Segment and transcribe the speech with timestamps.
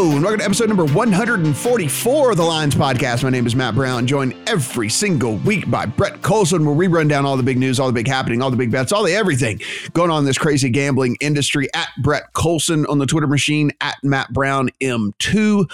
[0.00, 3.22] And welcome to episode number 144 of the Lines Podcast.
[3.22, 7.06] My name is Matt Brown, joined every single week by Brett Collson, where we run
[7.06, 9.12] down all the big news, all the big happening, all the big bets, all the
[9.12, 9.60] everything
[9.92, 13.96] going on in this crazy gambling industry at Brett Collson on the Twitter machine, at
[14.02, 15.70] Matt Brown M2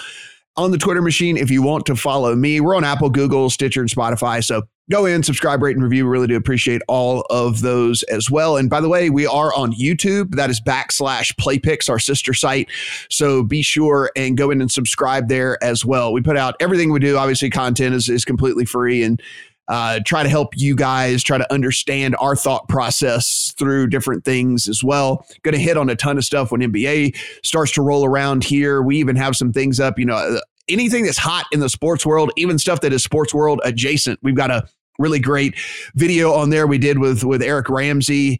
[0.57, 2.59] on the Twitter machine if you want to follow me.
[2.59, 4.43] We're on Apple, Google, Stitcher, and Spotify.
[4.43, 6.05] So go in, subscribe, rate, and review.
[6.05, 8.57] We really do appreciate all of those as well.
[8.57, 10.35] And by the way, we are on YouTube.
[10.35, 12.69] That is backslash PlayPicks, our sister site.
[13.09, 16.13] So be sure and go in and subscribe there as well.
[16.13, 17.17] We put out everything we do.
[17.17, 19.21] Obviously, content is, is completely free and
[19.67, 24.69] uh, try to help you guys try to understand our thought process through different things
[24.69, 25.25] as well.
[25.43, 28.81] Going to hit on a ton of stuff when NBA starts to roll around here.
[28.81, 32.31] We even have some things up, you know, anything that's hot in the sports world,
[32.37, 34.19] even stuff that is sports world adjacent.
[34.21, 35.55] We've got a really great
[35.95, 38.39] video on there we did with with Eric Ramsey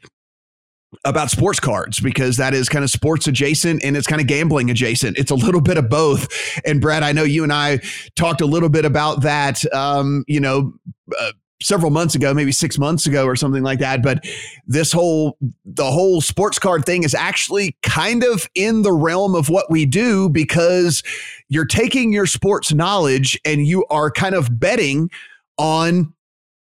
[1.04, 4.72] about sports cards because that is kind of sports adjacent and it's kind of gambling
[4.72, 5.18] adjacent.
[5.18, 6.28] It's a little bit of both.
[6.66, 7.80] And Brad, I know you and I
[8.16, 9.72] talked a little bit about that.
[9.74, 10.74] Um, you know.
[11.20, 14.04] Uh, several months ago, maybe six months ago or something like that.
[14.04, 14.24] But
[14.68, 19.50] this whole the whole sports card thing is actually kind of in the realm of
[19.50, 21.02] what we do because
[21.50, 25.10] you're taking your sports knowledge and you are kind of betting
[25.58, 26.14] on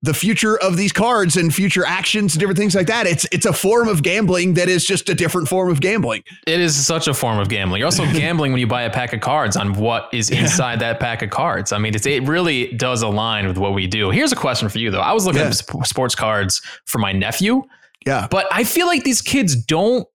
[0.03, 3.07] the future of these cards and future actions and different things like that.
[3.07, 6.23] It's it's a form of gambling that is just a different form of gambling.
[6.45, 7.79] It is such a form of gambling.
[7.79, 10.91] You're also gambling when you buy a pack of cards on what is inside yeah.
[10.91, 11.71] that pack of cards.
[11.71, 14.11] I mean, it really does align with what we do.
[14.11, 15.01] Here's a question for you though.
[15.01, 15.47] I was looking yeah.
[15.47, 17.63] at sports cards for my nephew.
[18.05, 18.27] Yeah.
[18.29, 20.07] But I feel like these kids don't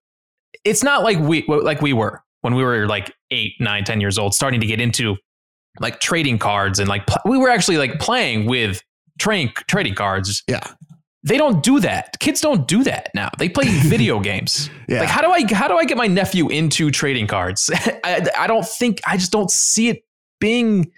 [0.65, 4.19] it's not like we like we were when we were like eight, nine, ten years
[4.19, 5.17] old, starting to get into
[5.81, 8.83] like trading cards and like we were actually like playing with
[9.19, 10.43] trading trading cards.
[10.49, 10.67] Yeah.
[11.25, 12.19] They don't do that.
[12.19, 13.31] Kids don't do that now.
[13.39, 14.69] They play video games.
[14.89, 15.01] Yeah.
[15.01, 17.71] Like how do I how do I get my nephew into trading cards?
[18.05, 20.05] I, I don't think I just don't see it
[20.41, 20.91] being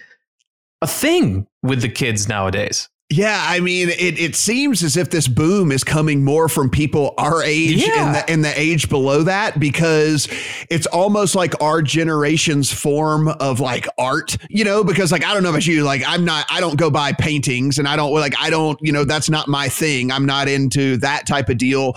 [0.80, 2.88] a thing with the kids nowadays.
[3.14, 7.14] Yeah, I mean, it, it seems as if this boom is coming more from people
[7.16, 8.06] our age yeah.
[8.06, 10.26] and, the, and the age below that because
[10.68, 15.44] it's almost like our generation's form of like art, you know, because like, I don't
[15.44, 18.34] know about you, like, I'm not, I don't go buy paintings and I don't, like,
[18.36, 20.10] I don't, you know, that's not my thing.
[20.10, 21.94] I'm not into that type of deal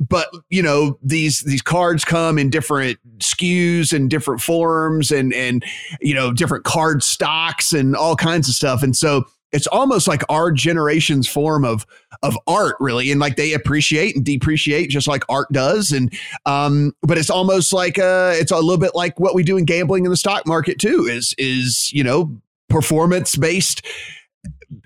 [0.00, 5.64] but you know these these cards come in different SKUs and different forms and and
[6.00, 10.22] you know different card stocks and all kinds of stuff and so it's almost like
[10.28, 11.86] our generation's form of
[12.22, 16.12] of art really and like they appreciate and depreciate just like art does and
[16.44, 19.64] um but it's almost like uh it's a little bit like what we do in
[19.64, 22.30] gambling in the stock market too is is you know
[22.68, 23.86] performance based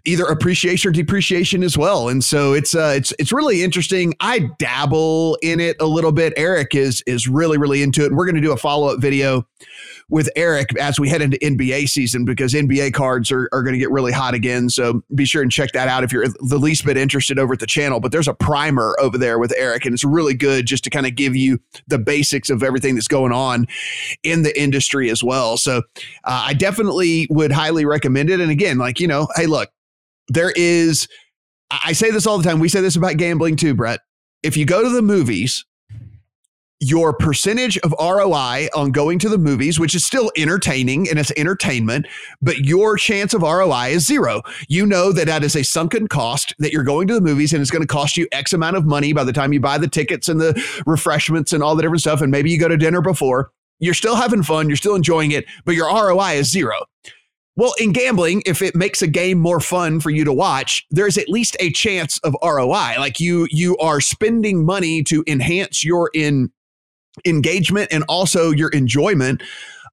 [0.05, 2.09] either appreciation or depreciation as well.
[2.09, 4.15] And so it's uh it's it's really interesting.
[4.21, 6.33] I dabble in it a little bit.
[6.37, 8.09] Eric is is really really into it.
[8.09, 9.47] And we're going to do a follow-up video
[10.11, 13.79] with Eric as we head into NBA season because NBA cards are, are going to
[13.79, 14.71] get really hot again.
[14.71, 17.61] So be sure and check that out if you're the least bit interested over at
[17.61, 18.01] the channel.
[18.01, 21.07] But there's a primer over there with Eric, and it's really good just to kind
[21.07, 21.59] of give you
[21.89, 23.67] the basics of everything that's going on
[24.23, 25.57] in the industry as well.
[25.59, 25.79] So
[26.25, 28.41] uh, I definitely would highly recommend it.
[28.41, 29.71] And again, like, you know, hey, look,
[30.29, 31.07] there is,
[31.71, 32.61] I say this all the time.
[32.61, 34.01] We say this about gambling too, Brett.
[34.43, 35.67] If you go to the movies,
[36.81, 41.33] your percentage of ROI on going to the movies, which is still entertaining and it's
[41.37, 42.07] entertainment,
[42.41, 44.43] but your chance of ROI is zero.
[44.69, 47.61] You know that that is a sunken cost that you're going to the movies and
[47.61, 49.89] it's going to cost you X amount of money by the time you buy the
[49.89, 52.21] tickets and the refreshments and all the different stuff.
[52.21, 53.51] And maybe you go to dinner before.
[53.81, 56.75] You're still having fun, you're still enjoying it, but your ROI is zero.
[57.55, 61.19] Well, in gambling, if it makes a game more fun for you to watch, there's
[61.19, 62.95] at least a chance of ROI.
[62.99, 66.53] Like you, you are spending money to enhance your in
[67.25, 69.43] engagement and also your enjoyment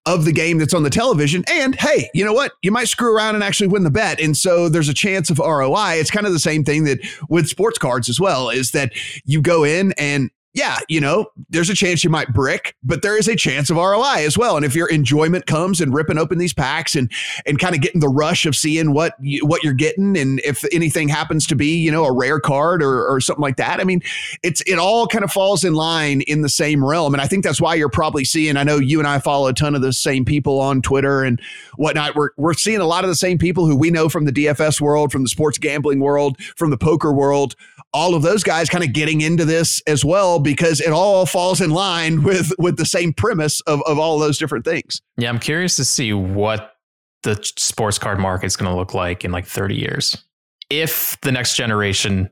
[0.06, 1.44] of the game that's on the television.
[1.50, 2.52] And hey, you know what?
[2.62, 4.20] You might screw around and actually win the bet.
[4.20, 5.96] And so there's a chance of ROI.
[5.96, 8.92] It's kind of the same thing that with sports cards as well, is that
[9.26, 13.18] you go in and yeah, you know, there's a chance you might brick, but there
[13.18, 14.56] is a chance of ROI as well.
[14.56, 17.12] And if your enjoyment comes and ripping open these packs and
[17.46, 20.64] and kind of getting the rush of seeing what you, what you're getting, and if
[20.72, 23.84] anything happens to be, you know, a rare card or, or something like that, I
[23.84, 24.02] mean,
[24.44, 27.14] it's it all kind of falls in line in the same realm.
[27.14, 28.56] And I think that's why you're probably seeing.
[28.56, 31.42] I know you and I follow a ton of the same people on Twitter and
[31.76, 32.16] whatnot.
[32.16, 34.80] We're we're seeing a lot of the same people who we know from the DFS
[34.80, 37.58] world, from the sports gambling world, from the poker world
[37.96, 41.60] all of those guys kind of getting into this as well because it all falls
[41.60, 45.02] in line with with the same premise of, of all those different things.
[45.18, 46.76] Yeah, I'm curious to see what
[47.24, 50.24] the sports card market is going to look like in like 30 years.
[50.70, 52.30] If the next generation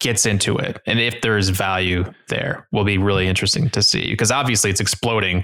[0.00, 4.30] gets into it and if there's value there will be really interesting to see because
[4.30, 5.42] obviously it's exploding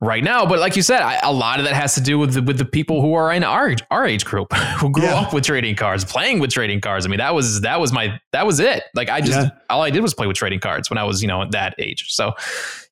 [0.00, 0.44] right now.
[0.46, 2.58] But like you said, I, a lot of that has to do with the, with
[2.58, 5.20] the people who are in our our age group who grew yeah.
[5.20, 7.06] up with trading cards, playing with trading cards.
[7.06, 8.84] I mean, that was that was my that was it.
[8.94, 9.50] Like I just yeah.
[9.70, 11.74] all I did was play with trading cards when I was you know at that
[11.78, 12.12] age.
[12.12, 12.32] So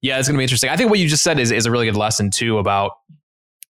[0.03, 0.71] yeah, it's gonna be interesting.
[0.71, 2.93] I think what you just said is is a really good lesson too about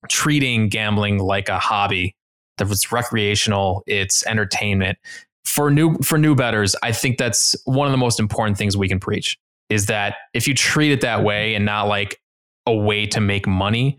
[0.08, 2.16] treating gambling like a hobby.
[2.58, 4.98] That it's recreational, it's entertainment.
[5.46, 8.86] For new for new betters, I think that's one of the most important things we
[8.86, 9.38] can preach
[9.70, 12.20] is that if you treat it that way and not like
[12.70, 13.98] a way to make money,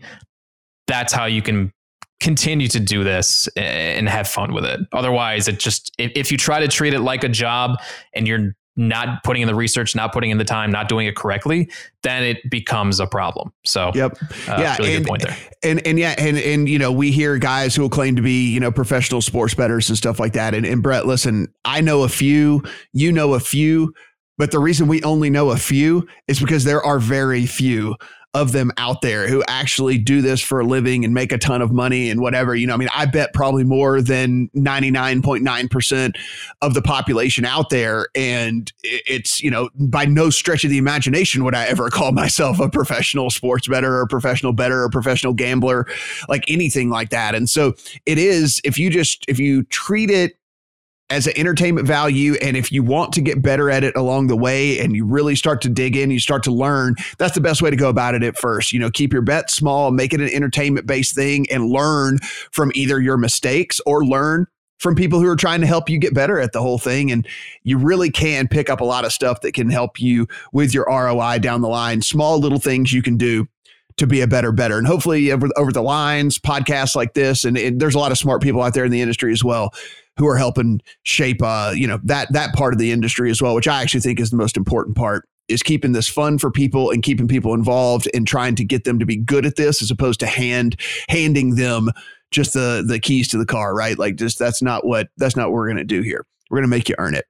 [0.86, 1.72] that's how you can
[2.20, 4.80] continue to do this and have fun with it.
[4.92, 7.78] Otherwise, it just if, you try to treat it like a job
[8.14, 11.16] and you're not putting in the research, not putting in the time, not doing it
[11.16, 11.68] correctly,
[12.04, 13.52] then it becomes a problem.
[13.66, 14.16] So, yep,
[14.48, 15.36] uh, yeah, really and, point there.
[15.62, 18.50] And and yeah, and and you know, we hear guys who will claim to be
[18.50, 20.54] you know professional sports bettors and stuff like that.
[20.54, 23.92] And and Brett, listen, I know a few, you know a few,
[24.38, 27.96] but the reason we only know a few is because there are very few
[28.34, 31.60] of them out there who actually do this for a living and make a ton
[31.60, 32.54] of money and whatever.
[32.54, 36.16] You know, I mean, I bet probably more than 99.9%
[36.62, 38.06] of the population out there.
[38.14, 42.58] And it's, you know, by no stretch of the imagination would I ever call myself
[42.58, 45.86] a professional sports better or professional better or professional gambler,
[46.28, 47.34] like anything like that.
[47.34, 47.74] And so
[48.06, 50.38] it is, if you just, if you treat it
[51.12, 52.34] as an entertainment value.
[52.40, 55.36] And if you want to get better at it along the way and you really
[55.36, 58.14] start to dig in, you start to learn, that's the best way to go about
[58.14, 58.72] it at first.
[58.72, 62.18] You know, keep your bet small, make it an entertainment based thing and learn
[62.50, 64.46] from either your mistakes or learn
[64.78, 67.12] from people who are trying to help you get better at the whole thing.
[67.12, 67.28] And
[67.62, 70.86] you really can pick up a lot of stuff that can help you with your
[70.86, 72.00] ROI down the line.
[72.00, 73.46] Small little things you can do
[73.98, 77.58] to be a better better and hopefully over, over the lines podcasts like this and,
[77.58, 79.70] and, there's a lot of smart people out there in the industry as well
[80.18, 83.54] who are helping shape uh, you know that that part of the industry as well,
[83.54, 86.90] which I actually think is the most important part is keeping this fun for people
[86.90, 89.90] and keeping people involved and trying to get them to be good at this as
[89.90, 91.90] opposed to hand handing them
[92.30, 93.98] just the the keys to the car, right?
[93.98, 96.24] Like just that's not what that's not what we're gonna do here.
[96.52, 97.24] We're gonna make you earn it.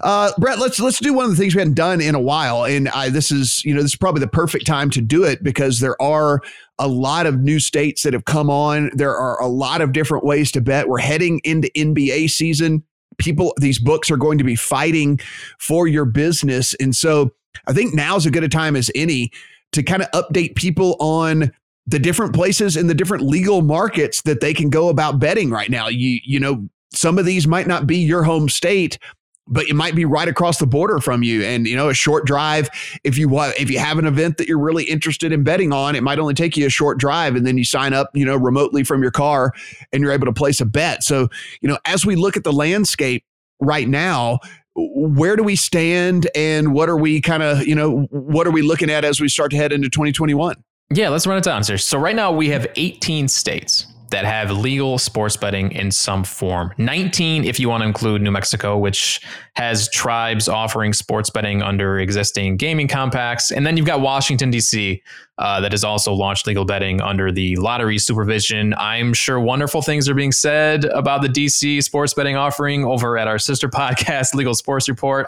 [0.00, 2.64] Uh, Brett, let's let's do one of the things we hadn't done in a while,
[2.64, 5.44] and I, this is you know this is probably the perfect time to do it
[5.44, 6.40] because there are
[6.78, 8.90] a lot of new states that have come on.
[8.94, 10.88] There are a lot of different ways to bet.
[10.88, 12.82] We're heading into NBA season.
[13.18, 15.20] People, these books are going to be fighting
[15.58, 16.74] for your business.
[16.80, 17.30] And so
[17.66, 19.30] I think now is as good a time as any
[19.72, 21.52] to kind of update people on
[21.86, 25.70] the different places and the different legal markets that they can go about betting right
[25.70, 25.88] now.
[25.88, 26.66] You, you know,
[26.96, 28.98] some of these might not be your home state,
[29.46, 31.42] but it might be right across the border from you.
[31.42, 32.68] And you know a short drive
[33.04, 35.94] if you want if you have an event that you're really interested in betting on
[35.94, 38.36] it might only take you a short drive and then you sign up you know
[38.36, 39.52] remotely from your car
[39.92, 41.02] and you're able to place a bet.
[41.02, 41.28] So
[41.60, 43.24] you know as we look at the landscape
[43.60, 44.38] right now
[44.76, 48.62] where do we stand and what are we kind of you know what are we
[48.62, 50.56] looking at as we start to head into 2021
[50.90, 51.76] yeah let's run it down sir.
[51.76, 56.72] So right now we have 18 states that have legal sports betting in some form.
[56.78, 59.20] 19, if you want to include New Mexico, which
[59.56, 63.50] has tribes offering sports betting under existing gaming compacts.
[63.50, 65.02] And then you've got Washington, D.C.,
[65.38, 68.72] uh, that has also launched legal betting under the lottery supervision.
[68.78, 73.26] I'm sure wonderful things are being said about the DC sports betting offering over at
[73.26, 75.26] our sister podcast, Legal Sports Report.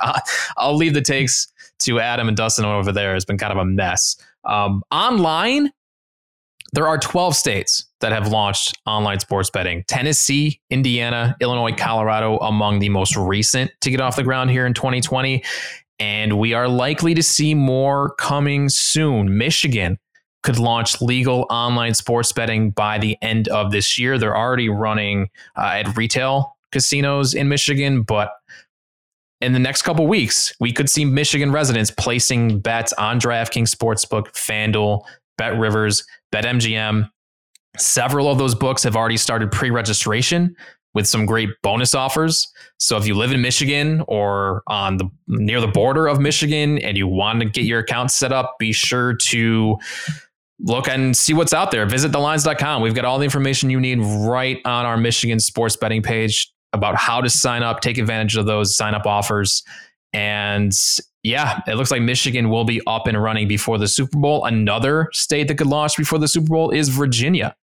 [0.57, 1.49] I'll leave the takes
[1.81, 3.16] to Adam and Dustin over there.
[3.16, 4.16] It's been kind of a mess.
[4.45, 5.73] Um, online,
[6.76, 12.80] there are 12 states that have launched online sports betting Tennessee, Indiana, Illinois, Colorado, among
[12.80, 15.42] the most recent to get off the ground here in 2020.
[15.99, 19.38] And we are likely to see more coming soon.
[19.38, 19.99] Michigan
[20.42, 24.18] could launch legal online sports betting by the end of this year.
[24.18, 28.33] They're already running uh, at retail casinos in Michigan, but
[29.40, 34.33] in the next couple weeks, we could see Michigan residents placing bets on DraftKings Sportsbook,
[34.33, 35.04] FanDuel,
[35.38, 37.11] Bet Rivers, BetMGM.
[37.76, 40.57] Several of those books have already started pre registration
[40.95, 42.50] with some great bonus offers.
[42.78, 46.97] So if you live in Michigan or on the near the border of Michigan and
[46.97, 49.76] you want to get your account set up, be sure to
[50.59, 51.85] look and see what's out there.
[51.85, 52.81] Visit thelines.com.
[52.81, 56.97] We've got all the information you need right on our Michigan sports betting page about
[56.97, 59.62] how to sign up, take advantage of those sign up offers.
[60.14, 60.73] And
[61.26, 64.45] yeah, it looks like Michigan will be up and running before the Super Bowl.
[64.45, 67.56] Another state that could launch before the Super Bowl is Virginia.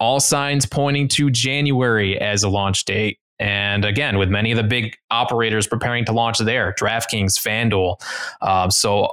[0.00, 3.20] All signs pointing to January as a launch date.
[3.38, 8.00] And again, with many of the big operators preparing to launch there, DraftKings, FanDuel.
[8.40, 9.08] Uh, so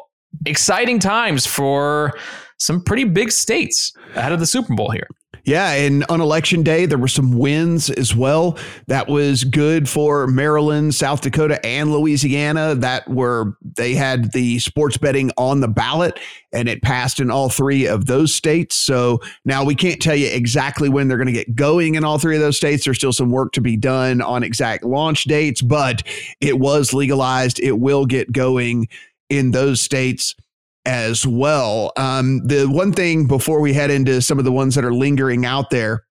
[0.48, 2.18] exciting times for
[2.58, 5.08] some pretty big states ahead of the Super Bowl here.
[5.44, 8.58] Yeah, and on election day, there were some wins as well.
[8.88, 12.76] That was good for Maryland, South Dakota, and Louisiana.
[12.76, 16.20] That were they had the sports betting on the ballot,
[16.54, 18.76] and it passed in all three of those states.
[18.76, 22.20] So now we can't tell you exactly when they're going to get going in all
[22.20, 22.86] three of those states.
[22.86, 26.04] There's still some work to be done on exact launch dates, but
[26.40, 27.60] it was legalized.
[27.60, 28.88] It will get going
[29.30, 30.36] in those states
[30.86, 31.92] as well.
[31.98, 35.46] Um, the one thing before we head into some of the ones that are lingering
[35.46, 36.06] out there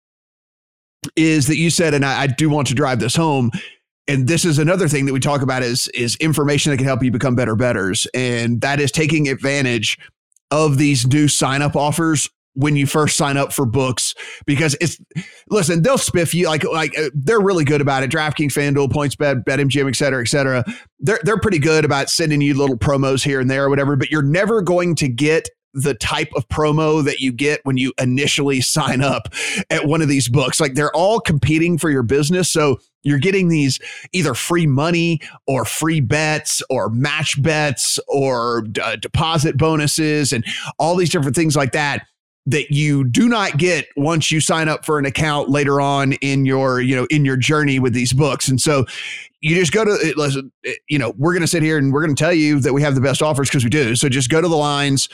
[1.17, 3.51] is that you said, and I, I do want to drive this home.
[4.07, 7.03] And this is another thing that we talk about is is information that can help
[7.03, 9.99] you become better betters, and that is taking advantage
[10.51, 14.15] of these new sign up offers when you first sign up for books
[14.45, 14.99] because it's
[15.51, 18.11] listen they'll spiff you like like uh, they're really good about it.
[18.11, 20.65] DraftKings FanDuel PointsBet BetMGM et cetera et cetera.
[20.99, 24.11] They're they're pretty good about sending you little promos here and there or whatever but
[24.11, 28.61] you're never going to get the type of promo that you get when you initially
[28.61, 29.29] sign up
[29.71, 30.61] at one of these books.
[30.61, 33.79] Like they're all competing for your business so you're getting these
[34.13, 40.45] either free money or free bets or match bets or uh, deposit bonuses and
[40.79, 42.05] all these different things like that
[42.47, 46.47] that you do not get once you sign up for an account later on in
[46.47, 48.85] your you know in your journey with these books and so
[49.43, 50.51] you just go to listen
[50.89, 52.81] you know we're going to sit here and we're going to tell you that we
[52.81, 55.09] have the best offers because we do so just go to the lines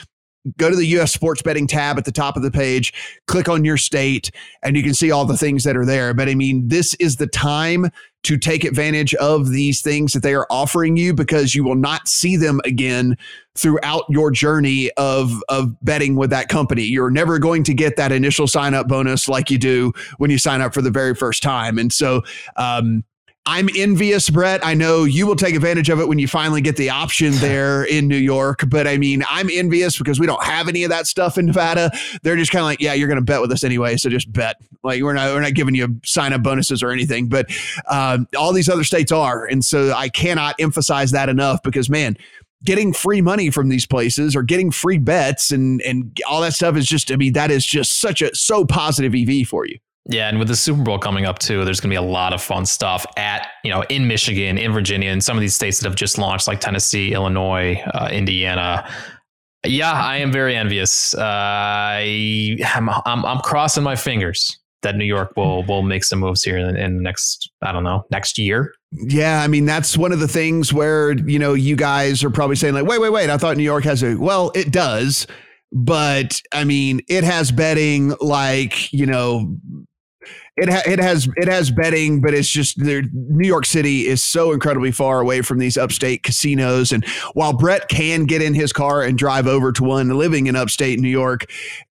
[0.57, 2.93] go to the US sports betting tab at the top of the page,
[3.27, 4.31] click on your state,
[4.63, 6.13] and you can see all the things that are there.
[6.13, 7.91] But I mean, this is the time
[8.27, 12.09] to take advantage of these things that they are offering you because you will not
[12.09, 13.17] see them again
[13.55, 16.83] throughout your journey of of betting with that company.
[16.83, 20.37] You're never going to get that initial sign up bonus like you do when you
[20.37, 21.79] sign up for the very first time.
[21.79, 22.21] And so
[22.57, 23.05] um,
[23.47, 24.59] I'm envious, Brett.
[24.61, 27.85] I know you will take advantage of it when you finally get the option there
[27.85, 28.65] in New York.
[28.67, 31.89] But I mean, I'm envious because we don't have any of that stuff in Nevada.
[32.23, 34.31] They're just kind of like, yeah, you're going to bet with us anyway, so just
[34.33, 34.57] bet.
[34.83, 37.29] Like we're not we're not giving you sign up bonuses or anything.
[37.29, 37.49] But
[37.89, 42.17] um, all these other states are, and so I cannot emphasize that enough because man,
[42.65, 46.75] getting free money from these places or getting free bets and and all that stuff
[46.75, 49.79] is just I mean that is just such a so positive EV for you.
[50.09, 52.31] Yeah, and with the Super Bowl coming up too, there's going to be a lot
[52.31, 55.79] of fun stuff at you know in Michigan, in Virginia, and some of these states
[55.79, 58.89] that have just launched, like Tennessee, Illinois, uh, Indiana.
[59.65, 61.13] Yeah, I am very envious.
[61.13, 66.19] Uh, I, am I'm, I'm, crossing my fingers that New York will will make some
[66.19, 68.73] moves here in, in the next I don't know next year.
[68.93, 72.55] Yeah, I mean that's one of the things where you know you guys are probably
[72.55, 73.29] saying like, wait, wait, wait.
[73.29, 75.27] I thought New York has a well, it does,
[75.73, 79.57] but I mean it has betting like you know
[80.57, 84.51] it ha- it has it has betting, but it's just New York City is so
[84.51, 86.91] incredibly far away from these upstate casinos.
[86.91, 90.55] And while Brett can get in his car and drive over to one living in
[90.55, 91.45] upstate New York,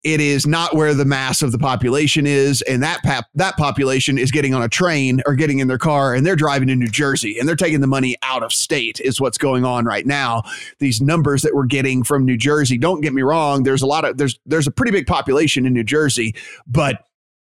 [0.03, 4.17] it is not where the mass of the population is, and that pap- that population
[4.17, 6.89] is getting on a train or getting in their car and they're driving to New
[6.89, 8.99] Jersey and they're taking the money out of state.
[9.01, 10.43] Is what's going on right now.
[10.79, 12.79] These numbers that we're getting from New Jersey.
[12.79, 13.65] Don't get me wrong.
[13.65, 16.35] There's a lot of there's there's a pretty big population in New Jersey,
[16.67, 17.05] but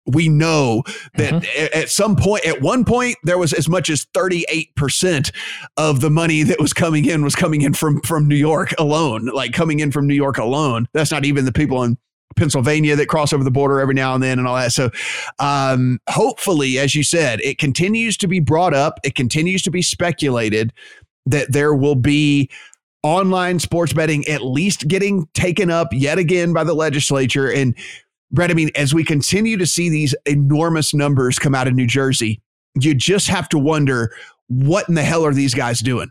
[0.06, 0.82] we know
[1.14, 1.78] that mm-hmm.
[1.78, 5.32] at some point, at one point, there was as much as 38%
[5.76, 9.26] of the money that was coming in was coming in from, from New York alone,
[9.26, 10.88] like coming in from New York alone.
[10.92, 11.96] That's not even the people in
[12.36, 14.72] Pennsylvania that cross over the border every now and then and all that.
[14.72, 14.90] So,
[15.38, 19.82] um, hopefully, as you said, it continues to be brought up, it continues to be
[19.82, 20.72] speculated
[21.26, 22.50] that there will be
[23.02, 27.50] online sports betting at least getting taken up yet again by the legislature.
[27.50, 27.76] And
[28.32, 31.86] Brett, I mean, as we continue to see these enormous numbers come out of New
[31.86, 32.40] Jersey,
[32.80, 34.14] you just have to wonder
[34.48, 36.10] what in the hell are these guys doing?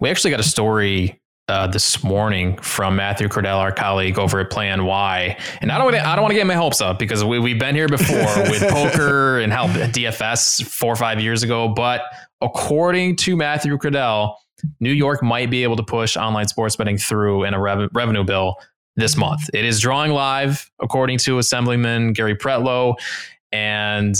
[0.00, 4.50] We actually got a story uh, this morning from Matthew Kredell, our colleague over at
[4.50, 5.40] PlayNY.
[5.60, 7.38] And I don't want to, I don't want to get my hopes up because we,
[7.38, 8.16] we've been here before
[8.50, 11.68] with poker and help DFS four or five years ago.
[11.68, 12.02] But
[12.40, 14.34] according to Matthew Kredell,
[14.80, 18.24] New York might be able to push online sports betting through in a rev- revenue
[18.24, 18.56] bill
[18.98, 19.48] this month.
[19.54, 22.94] It is drawing live, according to Assemblyman Gary Pretlow,
[23.52, 24.14] and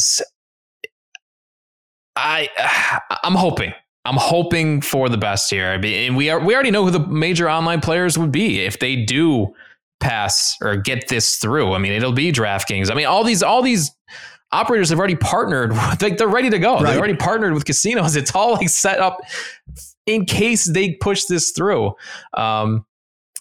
[2.16, 2.48] I
[3.22, 3.74] I'm hoping.
[4.04, 5.66] I'm hoping for the best here.
[5.66, 8.60] I mean, and we are we already know who the major online players would be
[8.60, 9.54] if they do
[10.00, 11.74] pass or get this through.
[11.74, 12.90] I mean, it'll be DraftKings.
[12.90, 13.90] I mean, all these all these
[14.52, 15.72] operators have already partnered.
[16.00, 16.76] Like they're ready to go.
[16.76, 16.90] Right.
[16.90, 18.14] They've already partnered with casinos.
[18.14, 19.20] It's all like set up
[20.06, 21.92] in case they push this through.
[22.34, 22.86] Um,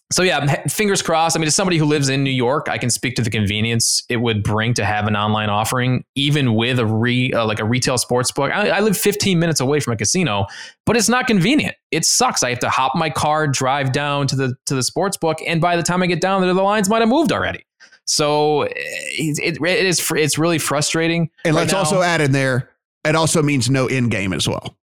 [0.09, 1.35] so yeah, fingers crossed.
[1.35, 4.01] I mean, as somebody who lives in New York, I can speak to the convenience
[4.07, 7.65] it would bring to have an online offering, even with a re uh, like a
[7.65, 8.51] retail sports book.
[8.51, 10.45] I, I, live 15 minutes away from a casino,
[10.85, 11.75] but it's not convenient.
[11.91, 12.41] It sucks.
[12.41, 15.59] I have to hop my car, drive down to the to the sports book, and
[15.59, 17.65] by the time I get down there, the lines might have moved already.
[18.05, 21.29] So it, it, it is it's really frustrating.
[21.43, 21.79] And right let's now.
[21.79, 22.69] also add in there,
[23.03, 24.77] it also means no in game as well.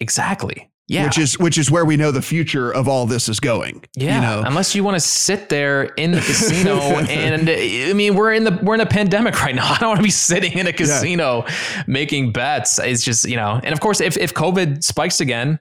[0.00, 0.70] Exactly.
[0.88, 1.04] Yeah.
[1.04, 3.84] Which is which is where we know the future of all this is going.
[3.94, 4.16] Yeah.
[4.16, 4.42] You know?
[4.46, 8.58] Unless you want to sit there in the casino and I mean we're in the
[8.62, 9.70] we're in a pandemic right now.
[9.72, 11.82] I don't want to be sitting in a casino yeah.
[11.86, 12.78] making bets.
[12.78, 15.60] It's just, you know, and of course if if COVID spikes again,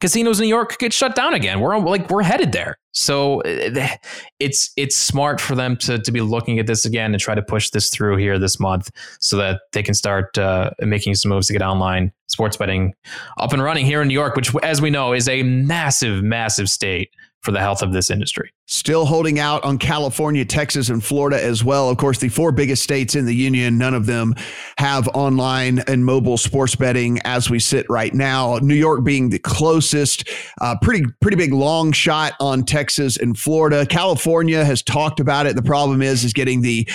[0.00, 1.60] casinos in New York get shut down again.
[1.60, 2.76] We're like we're headed there.
[2.92, 3.96] So eh,
[4.38, 7.42] it's it's smart for them to to be looking at this again and try to
[7.42, 8.90] push this through here this month
[9.20, 12.94] so that they can start uh, making some moves to get online sports betting
[13.38, 16.68] up and running here in New York, which as we know is a massive massive
[16.68, 17.10] state
[17.42, 18.52] for the health of this industry.
[18.66, 21.88] Still holding out on California, Texas, and Florida as well.
[21.88, 24.34] Of course, the four biggest states in the union, none of them
[24.78, 28.58] have online and mobile sports betting as we sit right now.
[28.60, 30.28] New York being the closest,
[30.60, 33.86] uh, pretty pretty big long shot on Texas and Florida.
[33.86, 35.56] California has talked about it.
[35.56, 36.88] The problem is is getting the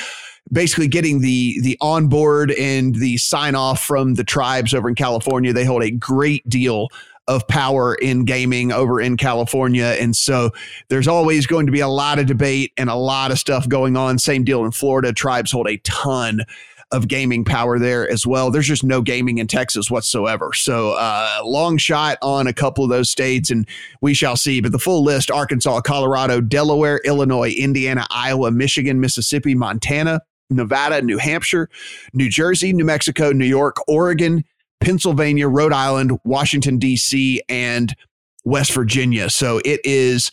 [0.52, 5.54] basically getting the the onboard and the sign off from the tribes over in California.
[5.54, 6.90] They hold a great deal
[7.28, 9.96] of power in gaming over in California.
[10.00, 10.52] And so
[10.90, 13.98] there's always going to be a lot of debate and a lot of stuff going
[13.98, 14.20] on.
[14.20, 15.12] Same deal in Florida.
[15.12, 16.46] Tribes hold a ton
[16.92, 18.52] of gaming power there as well.
[18.52, 20.52] There's just no gaming in Texas whatsoever.
[20.54, 23.68] So, uh, long shot on a couple of those states, and
[24.02, 24.62] we shall see.
[24.62, 31.18] But the full list Arkansas, Colorado, Delaware, Illinois, Indiana, Iowa, Michigan, Mississippi, Montana, Nevada, New
[31.18, 31.70] Hampshire,
[32.14, 34.44] New Jersey, New Mexico, New York, Oregon,
[34.86, 37.96] Pennsylvania, Rhode Island, Washington, D.C., and
[38.44, 39.32] West Virginia.
[39.32, 40.30] So it is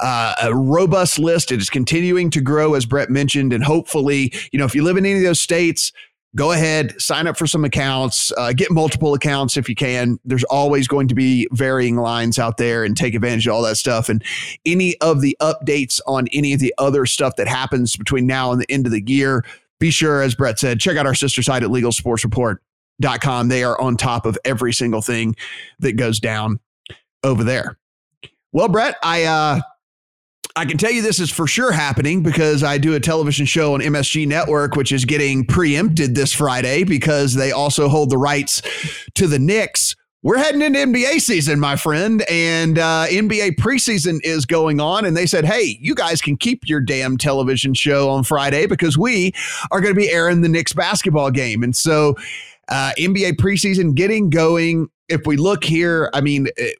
[0.00, 1.52] uh, a robust list.
[1.52, 3.52] It is continuing to grow, as Brett mentioned.
[3.52, 5.92] And hopefully, you know, if you live in any of those states,
[6.34, 10.18] go ahead, sign up for some accounts, uh, get multiple accounts if you can.
[10.24, 13.76] There's always going to be varying lines out there and take advantage of all that
[13.76, 14.08] stuff.
[14.08, 14.24] And
[14.66, 18.60] any of the updates on any of the other stuff that happens between now and
[18.60, 19.44] the end of the year,
[19.78, 22.60] be sure, as Brett said, check out our sister site at Legal Sports Report
[23.20, 23.48] com.
[23.48, 25.36] They are on top of every single thing
[25.80, 26.60] that goes down
[27.24, 27.78] over there.
[28.52, 29.60] Well, Brett, I uh,
[30.54, 33.74] I can tell you this is for sure happening because I do a television show
[33.74, 38.60] on MSG Network, which is getting preempted this Friday because they also hold the rights
[39.14, 39.96] to the Knicks.
[40.24, 45.04] We're heading into NBA season, my friend, and uh, NBA preseason is going on.
[45.04, 48.96] And they said, hey, you guys can keep your damn television show on Friday because
[48.96, 49.32] we
[49.72, 51.64] are going to be airing the Knicks basketball game.
[51.64, 52.14] And so
[52.68, 54.88] uh, NBA preseason getting going.
[55.08, 56.72] If we look here, I mean, eh,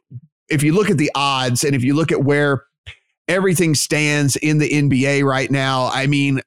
[0.49, 2.65] if you look at the odds and if you look at where
[3.29, 6.41] everything stands in the NBA right now, I mean,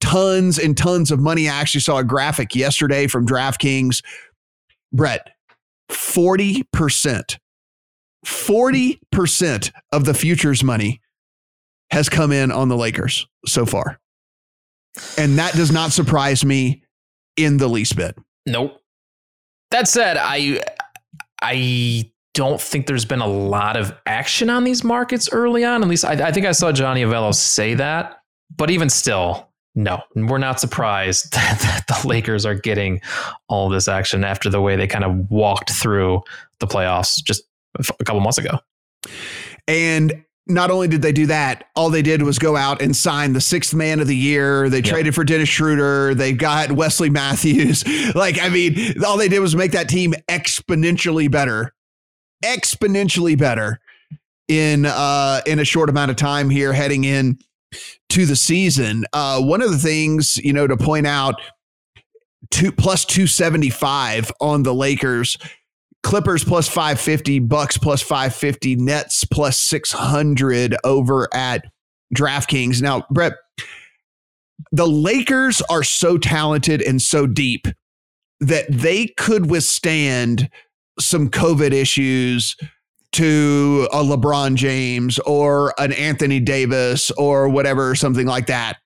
[0.00, 1.48] tons and tons of money.
[1.48, 4.02] I actually saw a graphic yesterday from DraftKings.
[4.92, 5.30] Brett,
[5.90, 7.38] 40%,
[8.24, 11.00] 40% of the futures money
[11.90, 13.98] has come in on the Lakers so far.
[15.16, 16.82] And that does not surprise me
[17.36, 18.16] in the least bit.
[18.48, 18.80] Nope.
[19.70, 20.60] That said, I
[21.42, 25.82] I don't think there's been a lot of action on these markets early on.
[25.82, 28.22] At least I, I think I saw Johnny Avello say that.
[28.56, 33.00] But even still, no, we're not surprised that the Lakers are getting
[33.48, 36.22] all this action after the way they kind of walked through
[36.60, 37.42] the playoffs just
[37.78, 38.58] a couple months ago.
[39.66, 43.34] And not only did they do that, all they did was go out and sign
[43.34, 44.70] the sixth man of the year.
[44.70, 44.86] They yep.
[44.86, 46.14] traded for Dennis Schroeder.
[46.14, 47.84] They got Wesley Matthews.
[48.14, 51.74] like, I mean, all they did was make that team exponentially better,
[52.42, 53.80] exponentially better
[54.48, 57.38] in uh in a short amount of time here heading in
[58.08, 59.04] to the season.
[59.12, 61.34] Uh one of the things, you know, to point out
[62.50, 65.36] two plus 275 on the Lakers
[66.02, 71.64] Clippers plus 550, Bucks plus 550, Nets plus 600 over at
[72.14, 72.80] DraftKings.
[72.80, 73.34] Now, Brett,
[74.72, 77.66] the Lakers are so talented and so deep
[78.40, 80.48] that they could withstand
[80.98, 82.56] some COVID issues
[83.12, 88.78] to a LeBron James or an Anthony Davis or whatever, something like that.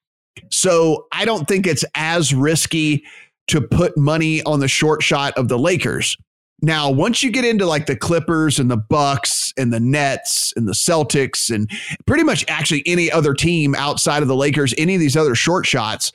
[0.51, 3.05] So I don't think it's as risky
[3.49, 6.17] to put money on the short shot of the Lakers.
[6.65, 10.69] Now, once you get into like the Clippers and the Bucks and the Nets and
[10.69, 11.69] the Celtics and
[12.07, 15.67] pretty much actually any other team outside of the Lakers, any of these other short
[15.67, 16.13] shots,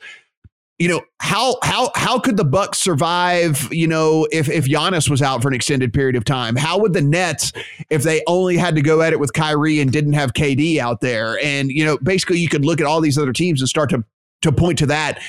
[0.78, 5.20] you know, how how how could the Bucks survive, you know, if if Giannis was
[5.20, 6.56] out for an extended period of time?
[6.56, 7.52] How would the Nets
[7.90, 11.02] if they only had to go at it with Kyrie and didn't have KD out
[11.02, 11.38] there?
[11.44, 14.02] And, you know, basically you could look at all these other teams and start to
[14.42, 15.20] to point to that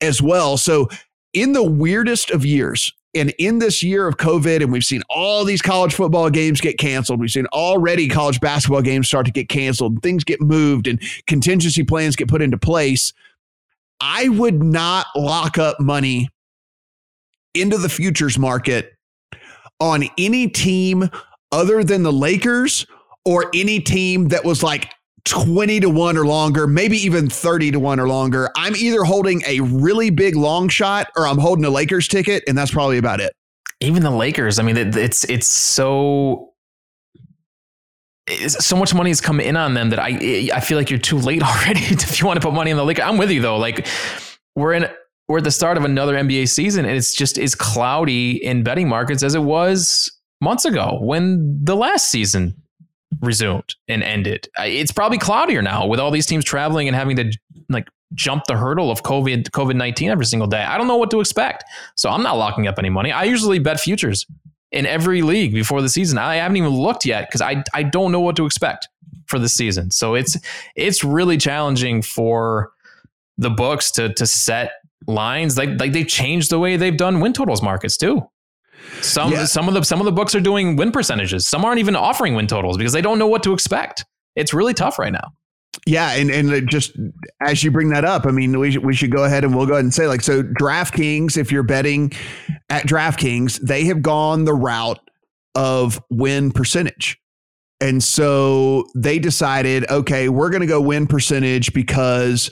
[0.00, 0.56] as well.
[0.56, 0.88] So
[1.34, 5.44] in the weirdest of years, and in this year of COVID, and we've seen all
[5.44, 7.20] these college football games get canceled.
[7.20, 10.02] We've seen already college basketball games start to get canceled.
[10.02, 13.12] Things get moved and contingency plans get put into place.
[14.00, 16.28] I would not lock up money
[17.54, 18.94] into the futures market
[19.78, 21.10] on any team
[21.50, 22.86] other than the Lakers
[23.24, 24.90] or any team that was like
[25.24, 28.50] 20 to 1 or longer, maybe even 30 to 1 or longer.
[28.56, 32.58] I'm either holding a really big long shot or I'm holding a Lakers ticket and
[32.58, 33.32] that's probably about it.
[33.80, 36.52] Even the Lakers, I mean it's it's so
[38.46, 41.18] so much money has come in on them that I I feel like you're too
[41.18, 43.04] late already if you want to put money in the Lakers.
[43.04, 43.58] I'm with you though.
[43.58, 43.86] Like
[44.54, 44.86] we're in
[45.28, 48.88] we're at the start of another NBA season and it's just as cloudy in betting
[48.88, 52.54] markets as it was months ago when the last season
[53.20, 54.48] resumed and ended.
[54.58, 57.32] It's probably cloudier now with all these teams traveling and having to
[57.68, 60.62] like jump the hurdle of COVID COVID nineteen every single day.
[60.62, 61.64] I don't know what to expect,
[61.96, 63.12] so I'm not locking up any money.
[63.12, 64.26] I usually bet futures
[64.70, 66.18] in every league before the season.
[66.18, 68.88] I haven't even looked yet because I I don't know what to expect
[69.26, 69.90] for the season.
[69.90, 70.36] So it's
[70.76, 72.72] it's really challenging for
[73.38, 74.72] the books to to set
[75.06, 78.26] lines like like they've changed the way they've done win totals markets too.
[79.00, 79.44] Some yeah.
[79.44, 81.46] some of the some of the books are doing win percentages.
[81.46, 84.04] Some aren't even offering win totals because they don't know what to expect.
[84.36, 85.32] It's really tough right now.
[85.86, 86.92] Yeah, and and uh, just
[87.40, 89.72] as you bring that up, I mean, we we should go ahead and we'll go
[89.72, 90.42] ahead and say like so.
[90.42, 92.12] DraftKings, if you're betting
[92.68, 95.00] at DraftKings, they have gone the route
[95.54, 97.18] of win percentage.
[97.80, 102.48] And so they decided, okay, we're going to go win percentage because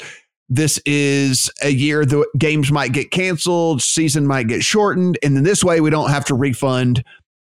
[0.50, 5.44] this is a year the games might get canceled, season might get shortened, and then
[5.44, 7.04] this way we don't have to refund